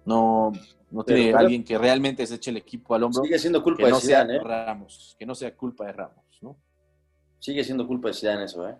No, 0.08 0.54
no 0.89 1.04
tiene 1.04 1.26
pero- 1.28 1.39
alguien 1.39 1.63
que 1.63 1.78
realmente 1.78 2.26
se 2.26 2.36
eche 2.36 2.50
el 2.52 2.58
equipo 2.58 2.96
al 2.96 3.04
hombro, 3.04 3.24
Sigue 3.24 3.38
siendo 3.38 3.62
culpa 3.62 3.80
que 3.80 3.86
de 3.86 3.91
no 3.91 4.00
sea 4.00 4.22
¿eh? 4.22 4.39
Ramos, 4.41 5.15
que 5.20 5.26
no 5.26 5.36
sea 5.36 5.54
culpa 5.54 5.86
de 5.86 5.91
Ramos, 5.91 6.24
¿no? 6.41 6.56
Sigue 7.39 7.63
siendo 7.63 7.86
culpa 7.86 8.08
de 8.08 8.13
Zidane 8.13 8.46
eso, 8.46 8.67
¿eh? 8.67 8.76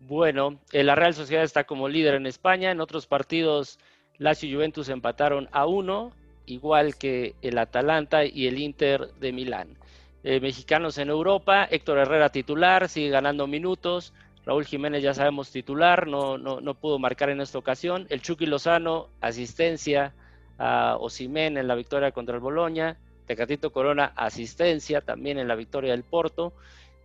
Bueno, 0.00 0.58
eh, 0.72 0.82
la 0.82 0.94
Real 0.94 1.14
Sociedad 1.14 1.44
está 1.44 1.64
como 1.64 1.88
líder 1.88 2.14
en 2.14 2.26
España. 2.26 2.70
En 2.70 2.80
otros 2.80 3.06
partidos, 3.06 3.78
Lazio 4.18 4.48
y 4.48 4.54
Juventus 4.54 4.88
empataron 4.88 5.48
a 5.52 5.66
uno, 5.66 6.12
igual 6.46 6.96
que 6.96 7.34
el 7.42 7.56
Atalanta 7.58 8.24
y 8.24 8.46
el 8.46 8.58
Inter 8.58 9.12
de 9.20 9.32
Milán. 9.32 9.76
Eh, 10.24 10.40
mexicanos 10.40 10.98
en 10.98 11.10
Europa, 11.10 11.64
Héctor 11.70 11.98
Herrera 11.98 12.30
titular, 12.30 12.88
sigue 12.88 13.10
ganando 13.10 13.46
minutos. 13.46 14.12
Raúl 14.44 14.64
Jiménez 14.64 15.02
ya 15.02 15.14
sabemos 15.14 15.50
titular, 15.52 16.06
no, 16.06 16.38
no, 16.38 16.60
no 16.60 16.74
pudo 16.74 16.98
marcar 16.98 17.30
en 17.30 17.40
esta 17.40 17.58
ocasión. 17.58 18.06
El 18.10 18.20
Chucky 18.20 18.46
Lozano, 18.46 19.08
asistencia 19.20 20.12
a 20.60 20.96
Osimén 21.00 21.56
en 21.56 21.66
la 21.66 21.74
victoria 21.74 22.12
contra 22.12 22.34
el 22.36 22.40
Boloña. 22.40 22.96
Tecatito 23.26 23.72
Corona, 23.72 24.12
asistencia 24.14 25.00
también 25.00 25.38
en 25.38 25.48
la 25.48 25.54
victoria 25.54 25.92
del 25.92 26.02
Porto 26.04 26.52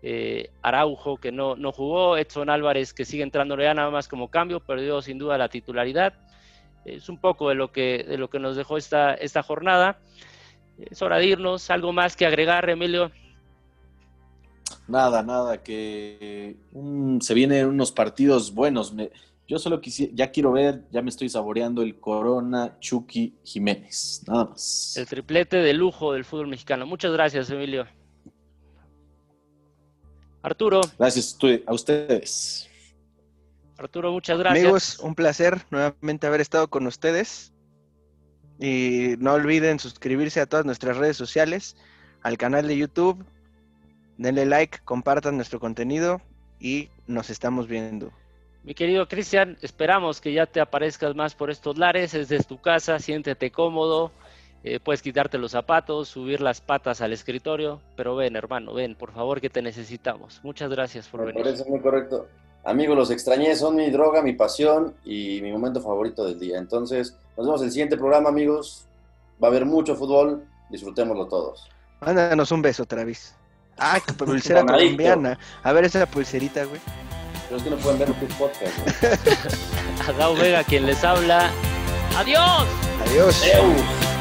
eh, 0.07 0.51
Araujo 0.61 1.17
que 1.17 1.31
no, 1.31 1.55
no 1.55 1.71
jugó, 1.71 2.15
Edson 2.17 2.49
Álvarez 2.51 2.93
que 2.93 3.05
sigue 3.05 3.23
entrando 3.23 3.57
ya 3.57 3.73
nada 3.73 3.89
más 3.89 4.07
como 4.07 4.29
cambio, 4.29 4.59
perdió 4.59 5.01
sin 5.01 5.17
duda 5.17 5.37
la 5.37 5.49
titularidad. 5.49 6.13
Es 6.85 7.09
un 7.09 7.17
poco 7.17 7.49
de 7.49 7.55
lo 7.55 7.71
que, 7.71 8.05
de 8.07 8.17
lo 8.17 8.29
que 8.29 8.37
nos 8.37 8.55
dejó 8.55 8.77
esta, 8.77 9.15
esta 9.15 9.41
jornada. 9.41 9.97
Es 10.77 11.01
hora 11.01 11.17
de 11.17 11.25
irnos. 11.25 11.71
¿Algo 11.71 11.91
más 11.91 12.15
que 12.15 12.27
agregar, 12.27 12.69
Emilio? 12.69 13.11
Nada, 14.87 15.23
nada, 15.23 15.63
que 15.63 16.57
se 17.21 17.33
vienen 17.33 17.65
unos 17.65 17.91
partidos 17.91 18.53
buenos. 18.53 18.93
Me- 18.93 19.09
yo 19.47 19.59
solo 19.59 19.79
quisiera, 19.79 20.11
ya 20.15 20.31
quiero 20.31 20.51
ver, 20.51 20.83
ya 20.91 21.01
me 21.01 21.09
estoy 21.09 21.29
saboreando 21.29 21.81
el 21.83 21.99
Corona 21.99 22.77
Chucky 22.79 23.35
Jiménez, 23.43 24.23
nada 24.27 24.45
más. 24.45 24.95
El 24.97 25.05
triplete 25.05 25.57
de 25.57 25.73
lujo 25.73 26.13
del 26.13 26.25
fútbol 26.25 26.47
mexicano. 26.47 26.85
Muchas 26.85 27.11
gracias, 27.11 27.49
Emilio. 27.49 27.85
Arturo, 30.41 30.81
Gracias 30.97 31.37
a 31.65 31.73
ustedes. 31.73 32.69
Arturo, 33.77 34.11
muchas 34.11 34.37
gracias. 34.37 34.63
Amigos, 34.63 34.99
un 34.99 35.15
placer 35.15 35.61
nuevamente 35.69 36.27
haber 36.27 36.41
estado 36.41 36.67
con 36.69 36.87
ustedes. 36.87 37.51
Y 38.59 39.15
no 39.19 39.33
olviden 39.33 39.79
suscribirse 39.79 40.39
a 40.39 40.45
todas 40.45 40.65
nuestras 40.65 40.97
redes 40.97 41.17
sociales, 41.17 41.75
al 42.21 42.37
canal 42.37 42.67
de 42.67 42.77
YouTube. 42.77 43.25
Denle 44.17 44.45
like, 44.45 44.79
compartan 44.85 45.35
nuestro 45.35 45.59
contenido 45.59 46.21
y 46.59 46.89
nos 47.05 47.29
estamos 47.29 47.67
viendo. 47.67 48.11
Mi 48.65 48.73
querido 48.73 49.07
Cristian, 49.07 49.57
esperamos 49.61 50.19
que 50.19 50.33
ya 50.33 50.47
te 50.47 50.59
aparezcas 50.59 51.15
más 51.15 51.35
por 51.35 51.51
estos 51.51 51.77
lares, 51.77 52.15
es 52.15 52.29
de 52.29 52.39
tu 52.39 52.59
casa, 52.59 52.97
siéntete 52.97 53.51
cómodo, 53.51 54.11
eh, 54.63 54.79
puedes 54.79 55.03
quitarte 55.03 55.37
los 55.37 55.51
zapatos, 55.51 56.07
subir 56.07 56.41
las 56.41 56.61
patas 56.61 56.99
al 57.01 57.13
escritorio, 57.13 57.79
pero 57.95 58.15
ven 58.15 58.35
hermano, 58.35 58.73
ven, 58.73 58.95
por 58.95 59.11
favor 59.13 59.39
que 59.39 59.51
te 59.51 59.61
necesitamos. 59.61 60.39
Muchas 60.41 60.71
gracias 60.71 61.07
por 61.07 61.19
Me 61.19 61.27
venir. 61.27 61.43
parece 61.43 61.69
muy 61.69 61.79
correcto. 61.79 62.27
Amigos, 62.63 62.97
los 62.97 63.11
extrañé, 63.11 63.55
son 63.55 63.75
mi 63.75 63.91
droga, 63.91 64.23
mi 64.23 64.33
pasión 64.33 64.95
y 65.03 65.39
mi 65.43 65.51
momento 65.51 65.79
favorito 65.79 66.25
del 66.25 66.39
día. 66.39 66.57
Entonces, 66.57 67.15
nos 67.37 67.45
vemos 67.45 67.61
en 67.61 67.67
el 67.67 67.71
siguiente 67.71 67.97
programa, 67.97 68.29
amigos. 68.29 68.87
Va 69.43 69.49
a 69.49 69.51
haber 69.51 69.65
mucho 69.67 69.95
fútbol, 69.95 70.43
disfrutémoslo 70.71 71.27
todos. 71.27 71.69
Mándanos 72.01 72.51
un 72.51 72.63
beso, 72.63 72.87
Travis. 72.87 73.35
Ah, 73.77 73.99
que 74.03 74.13
pulsera 74.25 74.65
colombiana. 74.65 75.37
A 75.61 75.71
ver 75.71 75.85
esa 75.85 76.07
pulserita, 76.07 76.63
güey. 76.65 76.81
Pero 77.47 77.57
es 77.57 77.63
que 77.63 77.69
no 77.69 77.77
pueden 77.77 77.99
ver 77.99 78.13
tu 78.13 78.27
podcast. 78.35 78.73
¿no? 78.77 80.09
Adao 80.13 80.35
Vega 80.35 80.63
quien 80.63 80.85
les 80.85 81.03
habla. 81.03 81.51
¡Adiós! 82.17 82.65
Adiós. 83.05 83.43
Eus. 83.43 84.14